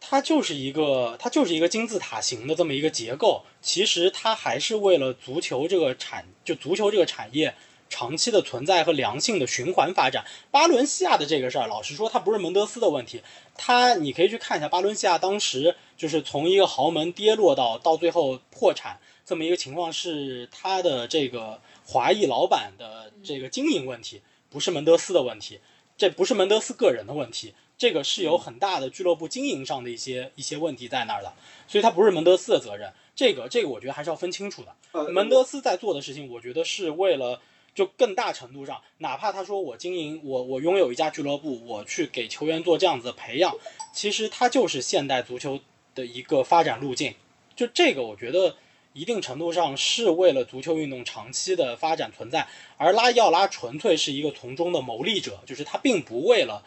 [0.00, 3.44] 它就是一个，它就是一个金字塔形的这么一个结构。
[3.60, 7.54] 其实它还是为了足球这个产，就足球这个产业
[7.90, 10.24] 长期的存在和良性的循环发展。
[10.50, 13.22] 巴伦西亚的这个事儿，老实说，它不是门德斯的问题。
[13.56, 25.60] 他你可以去看一下巴伦西亚当时就是从一个豪门跌落到到最后破产这么一个情况，是他的这个华裔老板的这个经营问题，不是门德斯的问题。
[25.96, 31.32] 这不是门德斯个人的问题，这个是有很大的俱乐部经营上的一些一些问题在那儿的，
[31.68, 32.92] 所以他不是门德斯的责任。
[33.14, 34.74] 这个这个我觉得还是要分清楚的。
[34.92, 37.40] 呃，门德斯在做的事情，我觉得是为了
[37.74, 43.56] 就更大程度上，哪怕他说我经营我我拥有一家俱乐部，我去给球员做这样子的培养，
[43.92, 45.60] 其实它就是现代足球
[45.94, 47.14] 的一个发展路径。
[47.54, 48.56] 就这个，我觉得
[48.92, 56.64] 一定程度上是为了足球运动长期的发展存在，而拉伊奥拉纯粹是一个从中的牟利者，就是他并不为了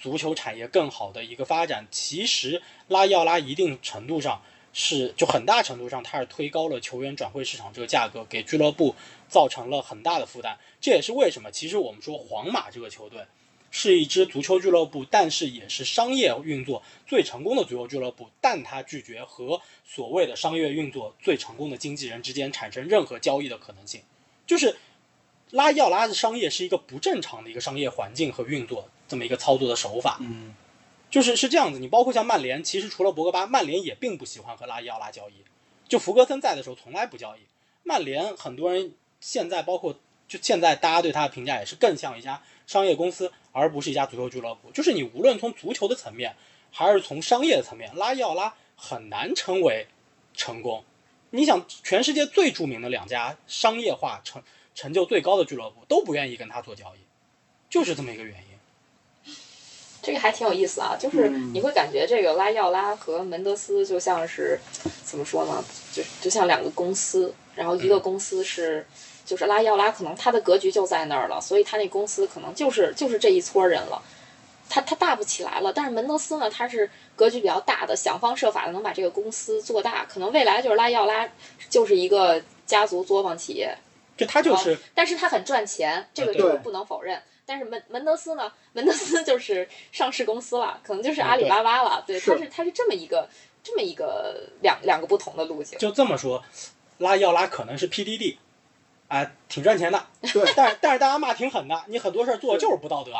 [0.00, 1.86] 足球产业更好的一个发展。
[1.90, 4.42] 其实拉伊奥拉一定程度上
[4.72, 8.94] 是就很大程度上，他是推高了球员转会市场这个价格，给俱乐部
[9.28, 10.58] 造成了很大的负担。
[10.80, 13.20] 这也是为什么，其实我们说皇马这个球队
[13.70, 24.02] 是一支足球俱乐部，但是也是商业运作最成功的足球俱乐部，但他拒绝和所谓的商业运作最成功的经纪人之间产生任何交易的可能性。
[24.46, 24.76] 就是
[25.50, 30.18] 拉伊奥拉的商业是一个不正常的一个商业环境和运作这么一个操作的手法。
[30.20, 30.56] 嗯，
[31.08, 35.34] 就是是这样子，你包括像曼联，其实除了博格巴，曼联也并不喜欢和拉伊奥拉交易。
[35.86, 37.40] 就福格森在的时候，从来不交易。
[37.84, 39.94] 曼联很多人现在包括
[40.26, 44.72] 就现在大家对他的评价也是更像一家商业公司，而不是一家足球俱乐部。
[44.72, 46.34] 就是你无论从足球的层面，
[46.72, 49.86] 还是从商业的层面，拉伊奥拉很难成为
[50.34, 50.82] 成功。
[51.30, 54.42] 你想，全世界最著名的两家商业化成
[54.74, 56.98] 成就最高的俱乐部都不愿意跟他做交易，
[57.70, 58.53] 就是这么一个原因。
[60.04, 64.60] 这个还挺有意思啊，就是嗯你会感觉这个拉伊奥拉和门德斯就像是
[65.02, 65.64] 怎么说呢？
[65.92, 68.86] 就就像两个公司，然后一个公司是。
[69.26, 74.02] 就是拉伊奥拉可能他的格局就在那儿了，所以他那公司可能就是就是这一撮人了，
[74.68, 75.72] 他他大不起来了。
[75.72, 80.04] 但是门德斯呢，他是格局比较大的，想方设法的能把这个公司做大。
[80.04, 81.26] 可能未来就是拉伊奥拉
[81.70, 83.74] 就是一个家族作坊企业，
[84.14, 87.18] 就他就是但是他很赚钱，这个这个不能否认。
[87.46, 88.52] 但是门门德斯呢？
[88.72, 92.02] 门德斯就是上市公司了，可能就是阿里巴巴了。
[92.06, 93.28] 对，是它是它是这么一个
[93.62, 95.78] 这么一个两两个不同的路径。
[95.78, 96.42] 就这么说，
[96.98, 98.36] 拉要拉可能是 PDD，
[99.08, 103.12] 啊、挺赚钱的，对， 但是但是大家骂挺狠的，你很多事儿做就是不道德，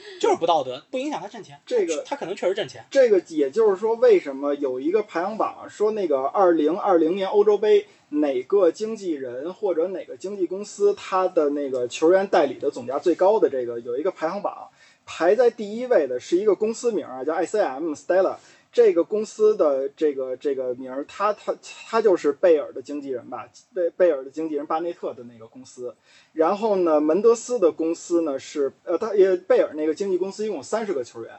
[0.20, 1.60] 就是不道德，不影响他挣钱。
[1.66, 2.84] 这个他可能确实挣钱。
[2.90, 14.68] 这个也就是说，为什么有一个排行榜说那个二零二零年欧洲杯哪个经纪人或者哪个经纪公司他的那个球员代理的总价最高的这个有一个排行榜，
[15.04, 18.36] 排在第一位的是一个公司名啊，叫 ICM Stella。
[18.70, 21.54] 这个公司的这个这个名儿，他他
[21.88, 23.48] 他就是贝尔的经纪人吧？
[23.74, 25.94] 贝贝尔的经纪人巴内特的那个公司。
[26.32, 31.32] 然后呢，门德斯的公司呢是呃，他也贝尔那个经纪公司一共有三十个球员。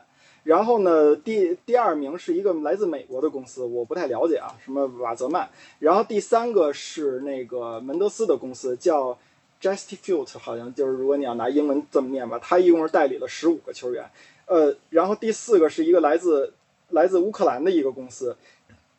[0.44, 5.50] 然后呢，第第二名是一个来自美国的公司，我不太了解啊，什么瓦泽曼。
[5.80, 9.20] 然后第三个是那个门德斯的公司，叫
[9.62, 14.10] Justifute，好像就是如果你要拿英文这么念吧，他一共是代理了十五个球员。
[14.46, 16.54] 呃，然后第四个是一个来自
[16.90, 18.36] 来自乌克兰的一个公司，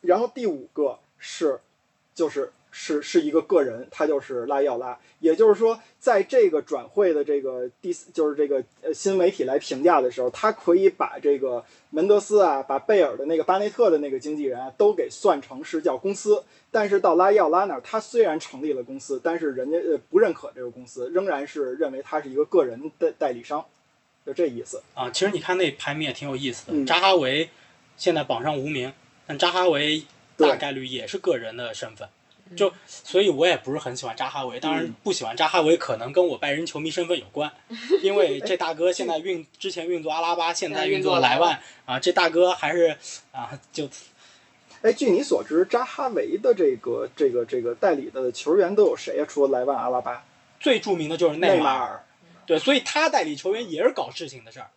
[0.01, 1.59] 然后第五个是
[2.13, 4.97] 就是是是一个个人，他就是拉伊奥拉。
[5.19, 16.43] 也就是说，在这个转会的这个第四就是这个呃新媒体来评价的时候，他可以把这个门德斯啊，把贝尔的那个巴内特的那个经纪人啊，都给算成是叫公司。
[16.71, 23.63] 但是到拉伊奥拉那儿，他虽然成立了公司，但是人家呃不认可这个公司，仍然是认为他是一个个人的代理商，
[24.25, 24.81] 就这意思。
[24.95, 27.47] 啊，其实你看那排名也挺有意思的，嗯扎哈维
[27.97, 28.93] 现在榜上无名，
[29.27, 30.03] 但扎哈维
[30.37, 32.07] 大概率也是个人的身份，
[32.55, 34.59] 就所以我也不是很喜欢扎哈维。
[34.59, 34.95] 当然嗯。
[35.03, 37.51] 不喜欢扎哈维，可能跟我拜仁球迷身份有关，
[38.01, 42.97] 因为这大哥现在运之前运作阿拉巴，现在运作莱万啊，这大哥还是
[43.31, 43.87] 啊就
[44.81, 50.25] 哎，据你所知，扎哈维的这个这个这个代理的球员都有谁呀、除了莱万、阿拉巴、
[50.59, 52.03] 最著名的就是内马马尔。
[52.47, 54.67] 对，所以他代理球员也是搞事情的事儿，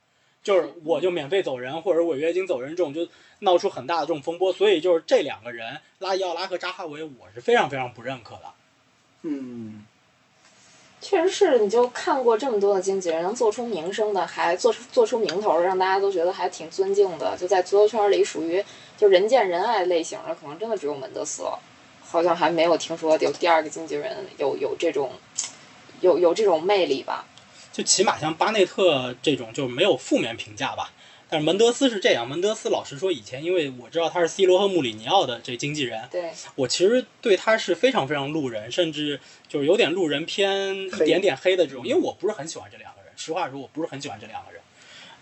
[0.44, 3.08] 就是我就免费走人或者违约金走人这种，就
[3.40, 4.52] 闹出很大的这种风波。
[4.52, 8.42] 所以就是这两个人，拉伊奥拉和扎哈维，我是非常非常不认可的。
[9.22, 9.84] 嗯，
[11.00, 18.62] 确实是，你就看过这么多的经纪人，能做出名声的，还做出做出名头，让大家都觉得还挺尊敬的，就在足球圈里属于
[18.98, 21.58] 就人见人爱类型的，可能真的只有门德斯了。
[22.02, 25.10] 好像还没有听说有第二个经纪人有有这种
[26.00, 27.26] 有有这种魅力吧？
[27.74, 30.92] 就起码像巴内特这种就没有负面评价吧。
[31.28, 39.18] 但是门德斯是这样，门德斯老实说，以前因为我知道他是 C 罗和穆里尼奥的这经纪人，对，我其实对他是非常非常路人，甚至
[39.48, 43.10] 就是有点路人偏一点点黑的这种，因为我不是很喜欢这两个人。
[43.16, 44.60] 实话说，我不是很喜欢这两个人。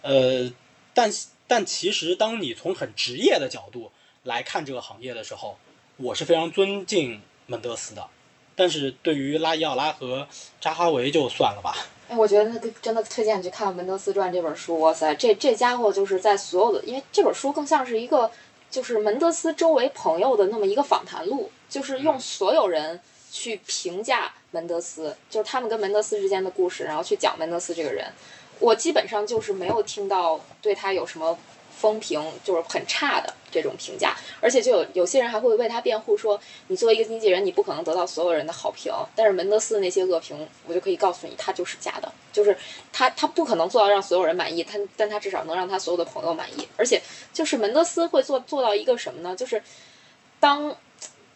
[0.02, 0.52] 呃，
[0.92, 1.10] 但
[1.46, 3.90] 但其实当你从很职业的角度
[4.24, 5.56] 来看这个行业的时候，
[5.96, 8.06] 我是非常尊敬门德斯的。
[8.54, 10.28] 但是对于拉伊奥拉和
[10.60, 11.74] 扎哈维就算了吧。
[12.12, 14.78] 哎，我觉得他真的推荐你去看《门德斯传》这本书。
[14.80, 18.30] 哇塞，这这家伙就是在所有的，因为这本书更像是一个
[18.70, 23.00] 就是门德斯周围朋友的那么一个访谈录，就是用所有人
[23.30, 28.06] 去评价门德斯，就是他们跟门德斯之间的故事，然后去讲门德斯这个人。
[28.58, 31.38] 我基本上就是没有听到对他有什么
[31.82, 42.56] 风评，就是很差的这种评价，而且就有有些人还会为他辩护说，你作为一个经纪人，你不可能得到所有人的好评，但是门德斯的那些恶评，我就可以告诉你，他就是假的，就是
[42.92, 47.02] 他他不可能做到让所有人满意，他但他至少能让他所有的朋友满意，而且
[47.32, 49.34] 就是门德斯会做做到一个什么呢？
[49.34, 49.62] 就是
[50.38, 50.76] 当。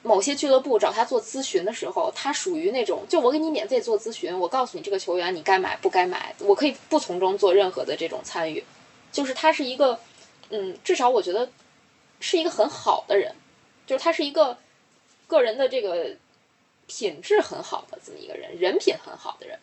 [0.02, 8.62] 某些俱乐部找他做咨询的时候，他属于那种，就我给你免费做咨询，我告诉你这个球员你该买不该买，我可以不从中做任何的这种参与，
[9.10, 9.98] 就是他是一个，
[10.50, 11.48] 嗯，至少我觉得
[12.20, 13.34] 是一个很好的人，
[13.86, 14.56] 就是他是一个
[15.26, 16.16] 个人的这个
[16.86, 19.58] 品质很好的这么一个人，人品很好的人，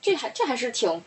[0.00, 1.02] 这还这还是挺。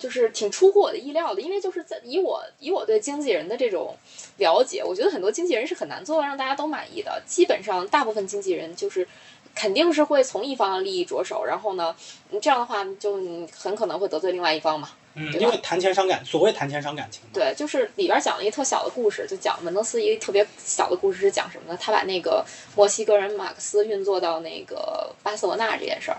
[0.00, 3.94] 就是挺出乎我的意料的，因为就是在以我以我对经纪人的这种
[4.38, 7.22] 了解，我觉得很多经纪人是很难做到让大家都满意的。
[7.26, 9.06] 基本上大部分经纪人就是
[9.54, 11.94] 肯定是会从一方的利益着手，然后呢，
[12.40, 13.20] 这样的话就
[13.54, 14.92] 很可能会得罪另外一方嘛。
[15.20, 17.20] 嗯，因为谈钱伤感，所谓谈钱伤感情。
[17.32, 21.78] 对，就是里边讲了一个特小的故事，就讲门德斯一个特别小的故事是讲什么呢？
[21.80, 22.44] 他把那个
[22.74, 26.16] 墨西哥人马克思运作到那个巴塞罗那这件事儿，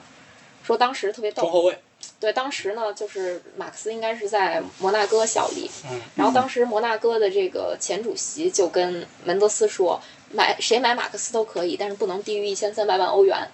[0.63, 1.79] 说当时特别逗中，后卫，
[2.19, 9.99] 对，当时呢，就是马克思应该是在摩纳哥效力，嗯，然后当时摩纳哥的这个前主席就跟门德斯说，
[10.31, 13.47] 买谁买马克思都可以，但是不能低于一千三百万欧元。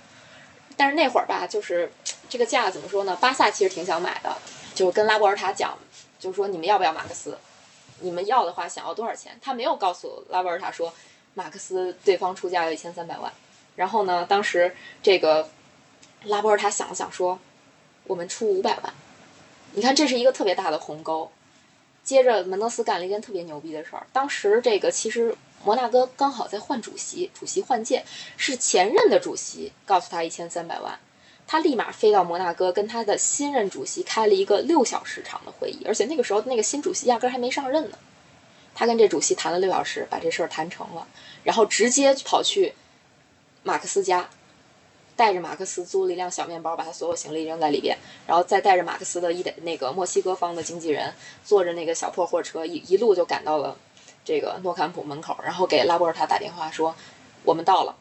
[0.79, 1.91] 但是那会儿吧，就是
[2.29, 3.17] 这个价怎么说呢？
[3.19, 4.37] 巴萨其实挺想买的，
[4.77, 5.75] 就跟拉波尔塔讲，
[6.19, 7.35] 就是说你们要不要马克思？
[8.01, 9.35] 你们要的话，想要多少钱？
[9.41, 10.93] 他没有告诉拉波尔塔说，
[11.33, 13.33] 马克思对方出价要一千三百万。
[13.75, 15.49] 然后呢，当时这个
[16.25, 17.39] 拉波尔塔想了想说，
[18.03, 18.93] 我们出五百万。
[19.71, 21.31] 你看，这是一个特别大的鸿沟。
[22.03, 24.05] 接着，门德斯干了一件特别牛逼的事儿。
[24.13, 28.05] 当时这个其实摩纳哥刚好在换主席，主席换届，
[28.37, 30.99] 是前任的主席告诉他一千三百万，
[31.47, 37.97] 他立马飞到摩纳哥跟他的新任主席开了一个六小时长的会议，而且那个时候那个新主席压根儿还没上任呢。
[38.75, 41.07] 他跟这主席谈了六小时，把这事儿谈成了，
[41.43, 42.73] 然后直接跑去
[43.63, 44.29] 马克思家，
[45.15, 51.13] 带着马克思租了一辆小面包，把他所有行李扔在里边，然后再带着马克思的一点那个墨西哥方的经纪人，
[51.45, 53.77] 坐着那个小破货车一一路就赶到了
[54.25, 56.93] 这个诺坎普门口，然后给拉波尔塔打电话说
[57.45, 57.95] 我们到了。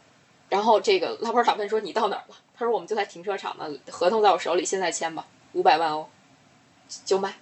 [0.48, 2.36] 然后这个拉波尔塔问说你到哪儿了？
[2.56, 6.08] 他说我们就在停车场呢，合同在我手里，现在签吧，五百万欧，
[7.04, 7.34] 就卖。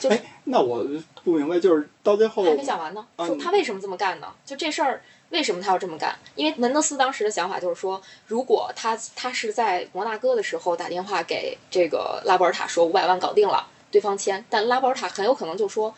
[0.00, 0.10] 就
[0.44, 0.84] 那我
[1.22, 4.32] 不明白，就是到最后还没讲完呢，说他为什么这么干呢？
[4.44, 5.00] 就这事儿，
[5.30, 6.18] 为什么他要这么干？
[6.34, 15.94] 因为门德斯当时的想法就是说，如果他他是在摩纳哥的时候打电话给这个拉波尔塔说五百万搞定了，对方签，但拉波尔塔很有可能就说，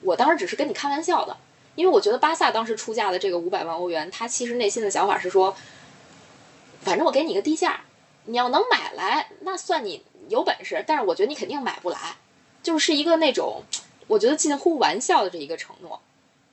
[0.00, 1.36] 我当时只是跟你开玩笑的，
[1.76, 5.56] 因为我觉得巴萨当时出价的这个五百万欧元，他其实内心的想法是说，
[6.80, 7.82] 反正我给你个低价，
[8.24, 12.16] 你要能买来，那算你有本事，但是我觉得你肯定买不来，
[12.62, 13.62] 就是一个那种。
[14.08, 16.00] 我觉得近乎玩笑的这一个承诺。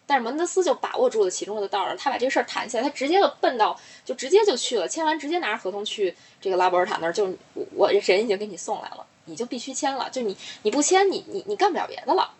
[0.05, 7.33] 但是门德斯就把握住了其中的道儿，他把这事儿谈下来，他直接就奔到，就直接就去了，签完直接拿着合同去这个拉波尔塔那儿，就
[7.73, 12.31] 我人已经给你送来了，你就必须签了，就你你不签，你你你干不了别的了，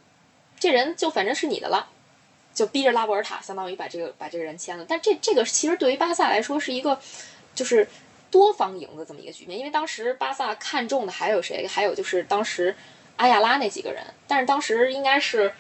[0.60, 1.88] 这人就反正是你的了，
[2.54, 4.86] 就逼着拉波尔塔相当于把这个把这个人签了。
[4.88, 7.00] 但这这个其实对于巴萨来说是一个
[7.56, 7.88] 就是
[8.30, 11.68] 多方赢的这么一个局面，因为当时巴萨看中的还有谁？
[11.68, 12.76] 还有就是当时
[13.18, 15.54] 阿亚拉那几个人，但是当时应该是。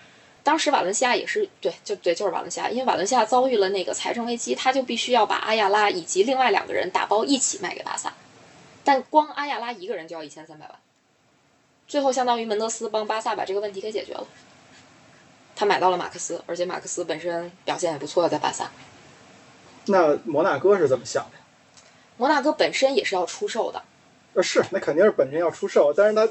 [0.45, 8.11] 当时瓦伦西亚也是对，就对，就是瓦伦西亚，因为瓦伦西亚遭遇了那个财政危机，他就必须要把阿亚拉以及另外两个人打包一起卖给巴萨，
[8.83, 10.75] 但光阿亚拉一个人就要一千三百万，
[11.87, 14.27] 最后相当于门德斯帮巴萨把这个问题给解决了，
[15.55, 18.71] 他买到了马克思，而且马克思本身表现也不错，在巴萨，
[19.85, 21.37] 那摩纳哥是怎么想的？
[22.17, 23.83] 摩纳哥本身也是要出售的，
[24.33, 26.27] 呃，是，那肯定是本身要出售，但是他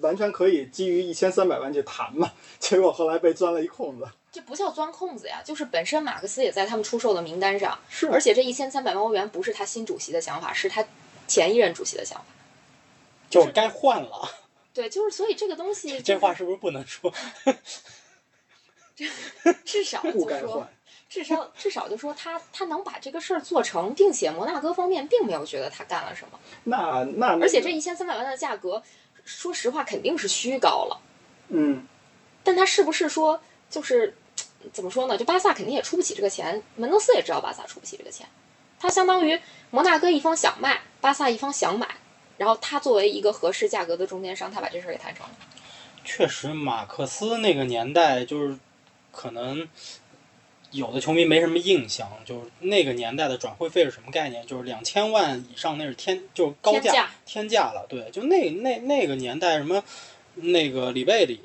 [0.00, 4.06] 完全可以基于一千三百万去谈嘛，结果后来被钻了一空子。
[4.32, 10.84] 这不叫钻空子呀，就是本身马克思也在他们出售的名单上，是而且这一千三百万欧元不是他新主席的想法，是他
[11.26, 12.24] 前一任主席的想法。
[13.28, 14.28] 就是该换了。
[14.72, 17.12] 对，就是所以这个东西、这话是不是不能说？
[19.64, 20.66] 至少就说。
[21.08, 28.82] 至少至少就说他他能把这个事儿做成，并且摩纳哥方面并没有觉得他干了什么，那那而且这一千三百万的价格，
[29.24, 31.00] 说实话肯定是虚高了，
[31.50, 31.86] 嗯，
[32.42, 33.40] 但他是不是说
[33.70, 34.16] 就是
[34.74, 35.16] 怎么说呢？
[35.16, 38.26] 就巴萨肯定也出不起这个钱，门德斯也知道巴萨出不起这个钱，
[38.80, 39.40] 他相当于
[39.70, 41.88] 摩纳哥一方想卖，巴萨一方想买，
[42.36, 45.32] 然后他作为一个合适价格的中间商，他把这事儿给谈成了。
[46.04, 48.58] 确实，马克思那个年代就是
[49.16, 49.66] 可能
[50.72, 54.46] 有的球迷没什么印象，就是那个年代的转会费是什么概念？
[54.46, 57.86] 就是两千万以上那是天，就是高价天价天价了。
[57.88, 59.82] 对，就那那那个年代什么
[60.34, 61.40] 那个里贝里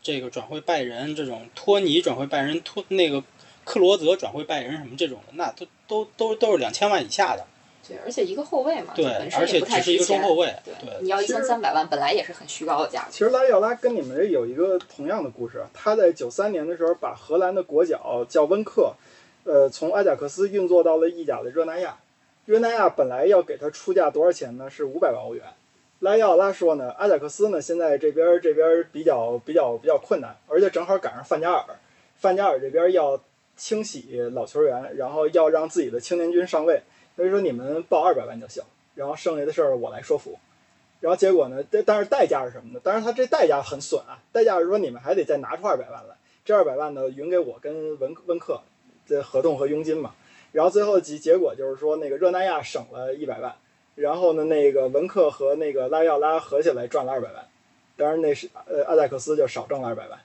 [0.00, 3.22] 这个转会拜仁，这种托尼转会拜仁，托那个
[3.64, 7.46] 克罗泽转会拜仁什么这种的，那都都都都是两千万以下的。
[7.86, 10.54] 对，而且一个后卫嘛，对本，身而且也不太只是一个中后卫。
[10.64, 13.08] 对，对你要一千三百万，本来也是很虚高的价格。
[13.10, 18.94] 其实拉伊奥拉跟你们这有一个同样的故事，他在九三年的时候把荷兰的国脚叫温克，
[19.44, 21.98] 呃，从阿贾克斯运作到了意甲的热那亚。
[22.44, 24.68] 热那亚本来要给他出价多少钱呢？
[24.68, 25.44] 是五百万欧元。
[26.00, 31.64] 拉伊奥拉说呢，阿贾克斯呢现在这边这边比较比较比较困难，而且正好赶上范加尔，
[32.16, 33.20] 范加尔这边要
[33.56, 36.82] 清洗老球员，然后要让自己的青年军上位，
[37.16, 38.62] 所以说你们报二百万就行，
[38.94, 40.38] 然后剩下的事儿我来说服。
[41.00, 41.64] 然后结果呢？
[41.68, 42.80] 但但是代价是什么呢？
[42.80, 48.60] 当然他这代价很损啊，代价是说你们还得再拿出二百万来，这二百万呢匀给我跟文温克
[49.04, 50.14] 这合同和佣金嘛。
[50.52, 53.52] 然后最后结结果就是说那个热那亚省了一百万，
[53.96, 57.44] 然后呢那个文克和那个拉伊奥拉合起来赚了二百万，
[57.96, 60.20] 当然那是呃阿贾克斯就少挣了二百万，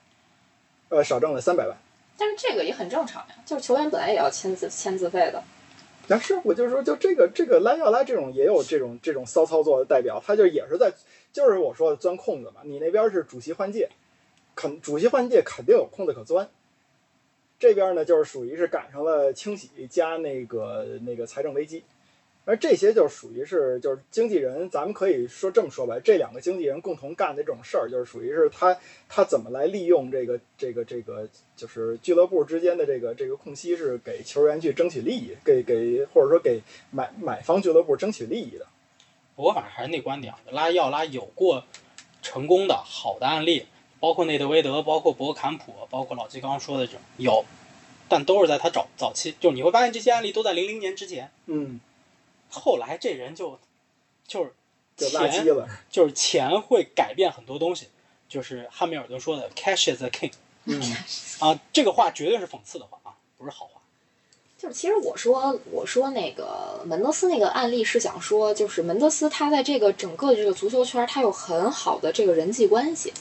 [0.90, 1.76] 呃少挣了三百万。
[2.16, 5.42] 但是这个也很正常呀，就是球员本来也要签字签字费的。
[6.08, 10.90] 但是我就说，就这个这个拉要拉这种也有这种这种骚操作的代表，他就也是在，
[11.32, 12.62] 就是我说的钻空子嘛。
[12.64, 13.90] 你那边是主席换届，
[14.56, 16.48] 肯主席换届肯定有空子可钻。
[17.58, 21.84] 这边呢，就是属于是赶上了清洗加那个那个财政危机，
[22.48, 28.74] 而这些就属于是就是经纪人，咱们可以说这么说吧，这两个经纪人共同干的这种事儿，就是属于是他
[29.06, 38.64] 他怎么来利用这个这个这个就是俱乐部之间的这个这个空隙，是给球员去争取利益，给给或者说给买买方俱乐部争取利益的。
[39.36, 41.62] 不过反正还是那观点啊，拉伊奥拉有过
[42.22, 43.66] 成功的好的案例，
[44.00, 47.44] 包括内德维德，包括博坎普，包括老季刚刚说的这种有，
[48.08, 51.78] 但都是在他早早期，就你会发现这些案例都在零零年之前，嗯，
[52.50, 53.58] 后来这人就
[54.26, 54.52] 就是
[54.96, 55.68] 就垃钱圾了。
[55.90, 57.88] 就是钱会改变很多东西，
[58.28, 60.32] 就是汉密尔顿说的 “cash is the king”
[60.64, 60.80] 嗯，
[61.40, 63.80] 啊，这个话绝对是讽刺的话啊，不是好话。
[64.58, 73.12] 就是其实我说我说那个门德斯那个案例是想说，就是门德斯他在这个整个这个足球圈，他有很好的这个人际关系。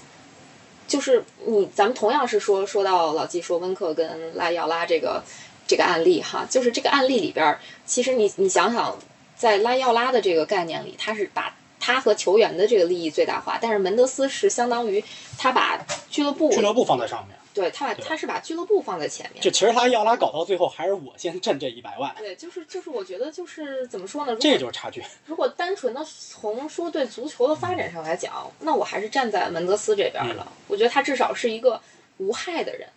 [0.88, 5.21] 就是你咱们同样是说说到老季说温克跟拉伊奥拉这个
[5.67, 8.97] 这个案例哈，就是这个案例里边儿，其实你你想想，
[9.38, 15.03] 在拉伊奥拉的这个概念里，他是把他和球员的这个利益最大化，但是门德斯是相当于
[15.38, 15.79] 他把
[16.09, 19.41] 俱乐部俱乐部放在上面，对他把他是把俱乐部放在前面。
[19.41, 24.35] 就其实拉伊奥拉搞到最后还是我先挣这一百万，对，就是就是，我觉得就是怎么说呢？
[24.39, 25.03] 这就是差距。
[25.25, 30.45] 如果单纯的从说对足球的发展上来讲，那我还是站在门德斯这边的。
[30.67, 31.79] 我觉得他至少是一个
[32.17, 32.89] 无害的人。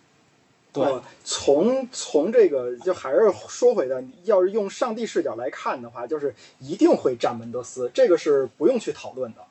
[0.73, 0.83] 对。
[0.83, 9.41] 呃从从这个就还是说回的，要是用上帝视角来看的话，就是一定会占门德斯，这个是不用去讨论的，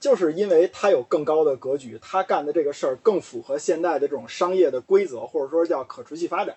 [0.00, 6.56] 就是因为他有更高的格局，他干的这个事儿更符合现代的这种商业的规则，或者说叫可持续发展，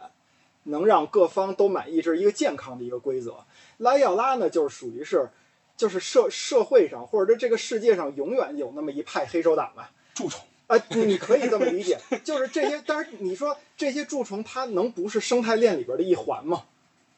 [0.64, 3.38] 能让各方都满意，这是一个健康的一个规则。
[3.78, 5.30] 拉伊奥拉呢，就是属于是，
[5.76, 12.82] 就是社社会上或者说这个世界上永远有那么一派黑手党吧，蛀虫，啊，你可以这么理解，就是这些。
[12.86, 16.64] 但是你说这些蛀虫，它能不是生态链里边的一环吗？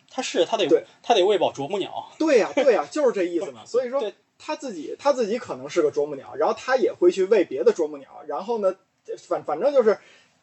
[0.10, 3.64] 它是它得对他得喂饱啄木鸟，对呀、对呀、就是这意思嘛。
[3.68, 8.24] 所以说对他自己他自己可能是个啄木鸟，然后他也会去喂别的啄木鸟。
[8.28, 8.76] 然后呢，
[9.18, 9.97] 反反正就是，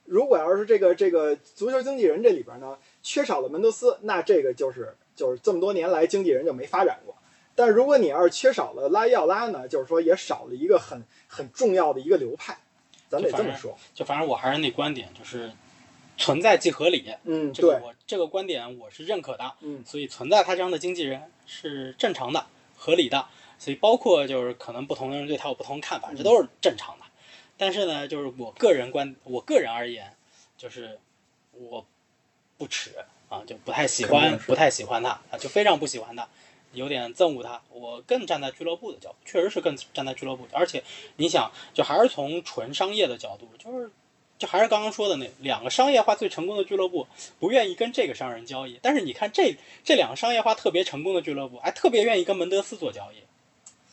[0.04, 7.16] 如果要是这个这个足球经纪人这里边呢缺少了门德斯，那这个就是就是这么多年来经纪人就没发展过。
[7.54, 12.58] 但如果你要是缺少了拉伊奥拉呢，就是说也少了一个很很重要的一个流派，
[13.10, 13.76] 咱得这么说。
[13.94, 15.52] 就反正我还是那观点，就是
[16.16, 17.12] 存在即合理。
[17.24, 22.46] 嗯，这个，我这个观点我是认可的，嗯所以存在他这样的经纪人是正常的、
[22.76, 23.26] 合理的。
[23.58, 27.04] 所以包括就是可能不同的人对他有不同看法，这都是正常的。
[27.58, 30.16] 但是呢，就是我个人观，我个人而言，
[30.56, 30.98] 就是
[31.52, 31.84] 我
[32.56, 32.92] 不耻
[33.28, 36.26] 啊，就不太喜欢，不太喜欢他啊，就非常不喜欢他，
[36.72, 37.60] 有点憎恶他。
[37.70, 40.50] 我更站在俱乐部的角度，确实是更站在俱乐部的。
[40.52, 40.82] 而且
[41.16, 43.90] 你想，就还是从纯商业的角度，就是
[44.38, 47.06] 就还是刚刚说的那两个商业化最成功的俱乐部，
[47.38, 48.78] 不愿意跟这个商人交易。
[48.80, 49.54] 但是你看这
[49.84, 53.16] 这两个商业化特别成功的俱乐部，还特别愿意跟门德斯做交易，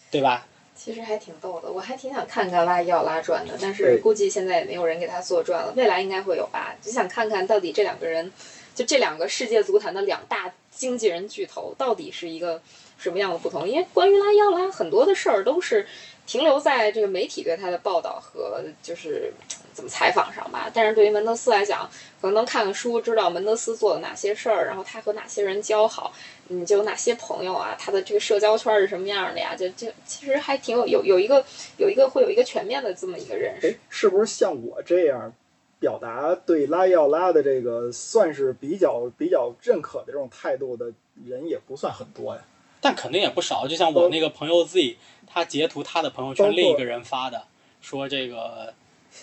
[0.10, 0.48] 对吧？
[0.74, 6.76] 其实还挺逗的，我还挺想看看拉伊奥拉传的，但是估计现在也没有人给他做传了，未来应该会有吧？
[6.80, 8.32] 就想看看到底这两个人，
[8.76, 12.62] 就这两个世界足坛的两大经纪人巨头到底是一个
[12.98, 13.68] 什么样的不同？
[13.68, 15.86] 因为关于拉伊奥拉很多的事儿都是
[16.26, 19.34] 停留在这个媒体对他的报道和就是
[19.74, 20.70] 怎么采访上吧。
[20.74, 21.90] 但是对于门德斯来讲，
[22.22, 26.14] 可能能看看书，知道门德斯做了哪些事儿，然后他和哪些人交好，
[26.50, 29.56] 嗯，就有哪些朋友啊，他的这个社交圈是什么样的呀？
[29.56, 31.44] 就就其实还挺有有有一个
[31.78, 35.34] 有一个会有一个全面的这么一个认识。，是不是像我这样
[35.80, 40.92] 表达对拉伊奥拉的这个算是比较比较认可的这种态度的
[41.26, 42.42] 人也不算很多呀？
[42.82, 43.68] 但肯定也不少。
[43.68, 47.44] 就像我那个朋友 Z，他截图他的朋友圈另一个人发的，
[47.82, 48.74] 说这个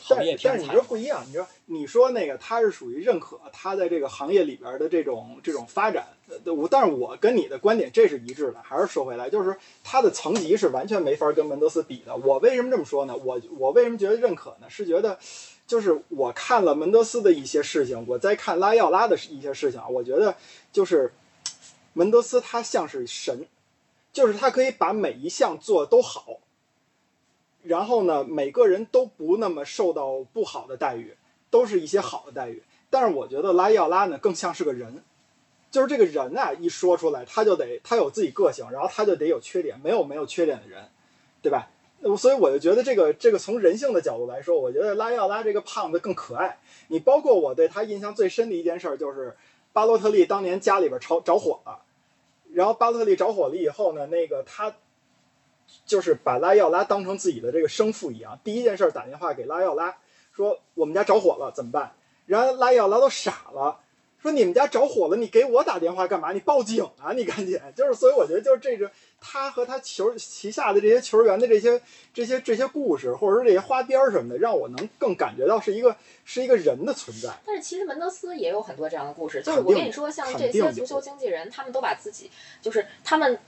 [0.09, 0.83] 但行业天才但是你说。
[0.83, 6.14] 不一样，你说你说那个他是属于认可他在这个行业里边的这种这种发展，呃
[6.47, 8.61] 我但是我跟你的观点这是一致的。
[8.63, 12.17] 还是说回来，就是他的层级是完全没法跟门德斯比的。
[12.17, 13.17] 我为什么这么说呢？
[13.17, 14.69] 我我为什么觉得认可呢？
[14.69, 15.19] 是觉得。
[15.67, 20.37] 就是我看了门德斯的一些事情，我在看拉伊奥拉的一些事情啊，我觉得
[20.71, 21.11] 就是
[21.95, 23.47] 门德斯他像是神，
[24.13, 26.41] 就是他可以把每一项做都好，
[27.63, 31.17] 然后呢，每个人都不那么受到不好的待遇，
[31.49, 32.63] 都是一些好的待遇。
[32.91, 35.03] 但是我觉得拉伊奥拉呢，更像是个人，
[35.75, 40.85] 就是这个人啊，一说出来他就得他有自己个性，然后他就得有缺点，没有没有缺点的人，
[41.43, 41.69] 对吧？
[42.17, 46.61] 所以我就觉得这个这个从人性的角度来说，我觉得拉要拉这个胖子更可爱。
[46.87, 49.37] 你包括我对他印象最深的一件事儿，就是
[49.73, 51.81] 巴洛特利当年家里边着着火了，
[52.53, 54.77] 然后巴洛特利着火了以后呢，那个他
[55.85, 59.97] 就是把拉要拉当成自己的这个生父一样，第一件事儿打电话给拉要拉
[60.31, 61.97] 说我们家着火了怎么办？
[62.27, 63.81] 然后拉要拉都傻了。
[64.25, 66.33] 说你们家着火了，你给我打电话干嘛？
[66.33, 67.13] 你报警啊！
[67.13, 71.79] 你赶紧，就是，所以我觉得就是这个他和他球旗下的这些球员的这些
[72.15, 75.95] 这些这些故事，或者说这些花边儿什么的，让我能更感觉到是一个
[76.25, 77.35] 是一个人的存在。
[77.45, 82.31] 但是其实门德斯也有很多这样的故事，就是我跟你说，像这些足球经纪人，他们都把自己
[82.63, 83.39] 就是他们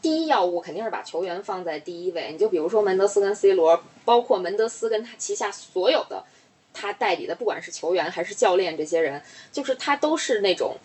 [0.00, 2.32] 第一要务肯定是把球员放在第一位。
[2.32, 6.24] 你就比如说门德斯跟 C 罗，包括门德斯跟他旗下所有的
[6.72, 10.76] 他代理的，不管是球员还是教练，这些人就是他都是那种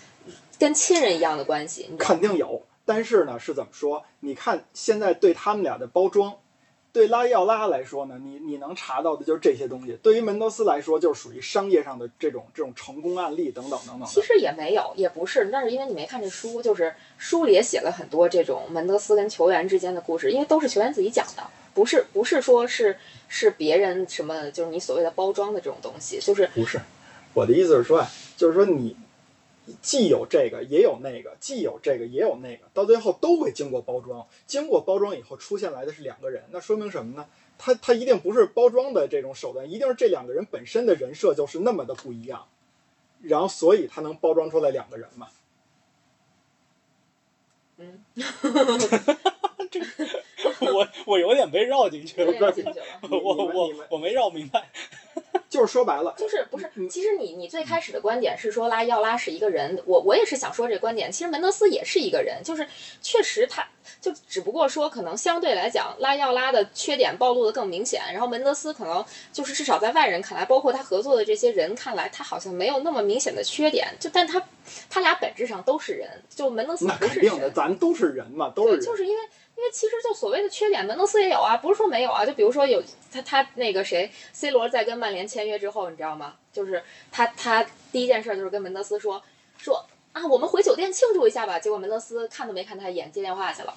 [0.60, 1.90] 跟亲人一样的关系。
[1.98, 4.04] 肯定有，但是呢，是怎么说？
[4.22, 6.36] 你看现在对他们俩的包装，
[6.92, 14.08] 对拉伊奥拉来说呢，你你能查到的就是这些东西；对于门德斯来说，就是属于商业上的这种这种成功案例等等等等。
[14.08, 21.44] 其实也没有，也不是，但是因为你没看这书，就是书里也写了很多这种门德斯跟球员之间的故事，因为都是球员自己讲的，
[21.76, 26.80] 不是不是说是是别人什么，就是你所谓的包装的这种东西，就是不是，
[27.34, 28.96] 我的意思是说啊，就是说你
[29.82, 37.26] 既有这个也有那个，既有这个也有那个，到最后都会经过包装，经过包装以后出现来的是两个人，那说明什么呢？
[37.58, 42.46] 他他一定不是包装的这种手段，一定是这两个人本身的人设就是那么的不一样，
[43.24, 45.28] 然后所以他能包装出来两个人嘛。
[47.78, 48.04] 嗯，
[50.62, 52.32] 我我有点被绕进去了。
[53.10, 54.70] 我我我没绕明白。
[55.50, 56.90] 就是说白了，就是不是嗯？
[56.90, 61.12] 其实你你最开始的观点是说拉伊奥拉是一个人，我我也是想说这个观点。
[61.12, 62.68] 其实门德斯也是一个人，就是
[63.02, 63.66] 确实他
[64.02, 73.88] 就只不过说可能相对来讲，拉伊奥拉的缺点暴露的更明显，然后门德斯可能就是至少在外人看来，包括他合作的这些人看来，他好像没有那么明显的缺点。
[74.00, 74.44] 就但他
[74.90, 78.82] 他俩本质上都是人，就门德斯不是肯定的，咱都是人嘛，都是，人。
[78.82, 79.24] 就是因为
[79.58, 82.24] 因为其实就所谓的缺点，门德斯也有啊，不是说没有啊。
[82.24, 82.82] 就比如说有
[83.12, 86.36] 他他那个谁，C 罗在跟曼联签约之后，你知道吗？
[86.54, 89.22] 就是他他第一件事就是跟门德斯说
[89.58, 91.58] 说啊，我们回酒店庆祝一下吧。
[91.58, 93.74] 结果门德斯看都没看他一眼，接电话去了。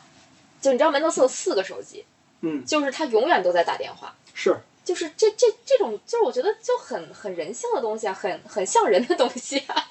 [0.61, 2.05] 就你知道门德斯有四个手机，
[2.43, 4.15] 嗯，就是他永远都在打电话。
[4.35, 4.55] 是
[4.85, 9.89] 就是这这这种，就是我觉得就很很人性的东西啊，很很像人的东西啊。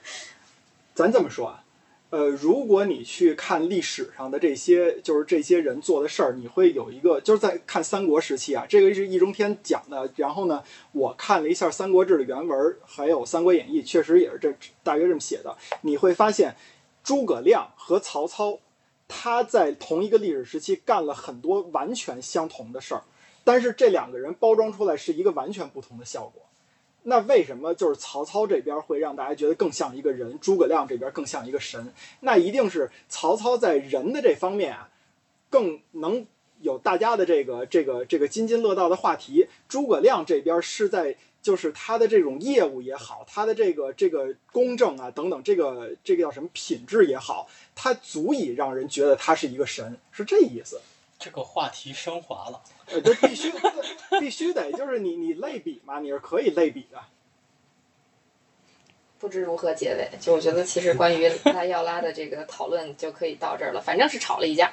[0.94, 1.64] 咱这么说啊，
[2.10, 10.10] 呃，如果你去看历史上的这些，就是这些人做的事儿，你会有一个，就是在看三国时期啊，这个是易中天讲的。
[10.16, 15.56] 然后呢，我看了一下《三国志》的原文，还有《三国演义》，确实也是这大约这么写的。
[15.82, 16.56] 你会发现，
[17.04, 18.58] 诸葛亮和曹操，
[19.06, 23.04] 他在同一个历史时期干了很多完全相同的事儿，
[23.44, 26.42] 但是这两个人包装出来是一个完全不同的效果。
[27.02, 31.92] 那为什么就是曹操这边会让大家觉得更像一个人，诸葛亮这边更像一个神？
[32.20, 34.90] 那一定是曹操在人的这方面啊，
[35.48, 36.26] 更能
[36.60, 39.46] 有大家的这个这个这个津津乐道的话题。
[39.68, 50.78] 诸葛亮这边是在就是他的这种业务也好，他的这个这个公正啊等等，这个这个叫什么品质也好，他足以让人觉得他是一个神，是这意思。
[51.20, 53.52] 这个话题升华了，呃，这必须
[54.18, 56.98] 必须得就是你你类比嘛，你是可以类比的。
[59.18, 60.08] 不知如何结尾。
[60.18, 63.80] 就我觉得，其实关于拉要拉的这个讨论就可以到这儿了。
[63.82, 64.72] 反正是吵了一架，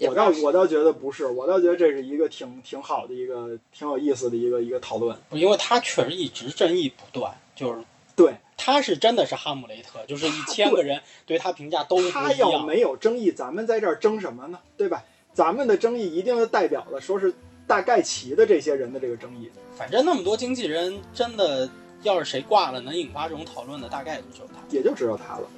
[0.00, 5.18] 我倒我倒觉得不是，我倒觉得这是一个挺挺好的一个挺有意思的一个一个讨论。
[5.30, 7.82] 因为他确实一直争议不断，就是
[8.14, 12.36] 对他是真的是哈姆雷特，就是一千个人对他评价都一样。
[12.36, 14.60] 要没有争议，咱们在这儿争什么呢？
[14.76, 15.02] 对吧？
[15.38, 17.32] 咱们的争议一定是代表了说是
[17.64, 19.48] 大概齐的这些人的这个争议。
[19.76, 21.70] 反正那么多经纪人，真的
[22.02, 24.54] 要是谁挂了，能引发这种讨论的，大概也就只有他。
[24.68, 25.48] 也就只有他了。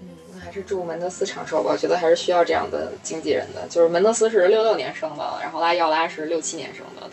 [0.00, 1.70] 嗯，那还是祝门德斯长寿吧。
[1.70, 3.68] 我觉得还是需要这样的经纪人的。
[3.68, 7.06] 就是门德斯是六六年生的，然后拉要拉是六七年生的，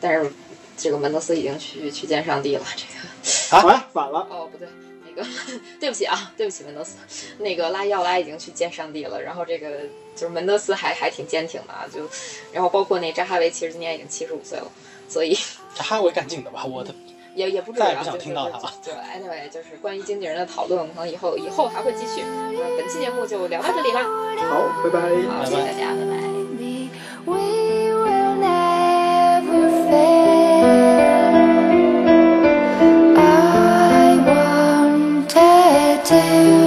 [0.00, 0.32] 但是
[0.76, 2.64] 这个门德斯已经去去见上帝了。
[2.76, 4.68] 这个啊，反了，哦，不对，
[5.04, 5.28] 那个
[5.80, 6.98] 对不起啊，对不起门德斯，
[7.38, 9.20] 那个拉要拉已经去见上帝了。
[9.20, 9.80] 然后这个
[10.14, 12.08] 就是门德斯还还挺坚挺的啊，就
[12.52, 14.66] 然后包括那扎哈维，其实今年已经七十五岁了，
[15.08, 15.36] 所以
[15.74, 16.94] 扎哈维赶紧的吧，我的。
[17.34, 18.70] 也也不知道，再也不想听到他了。
[18.84, 22.20] 对，anyway，就是关于经纪人的讨论，可能以后以后还会继续。
[22.20, 24.02] 那本期节目就聊到这里啦。
[24.02, 25.00] 好，拜拜。
[25.00, 26.20] 好，谢谢大家，拜拜。
[33.16, 36.61] I wanted to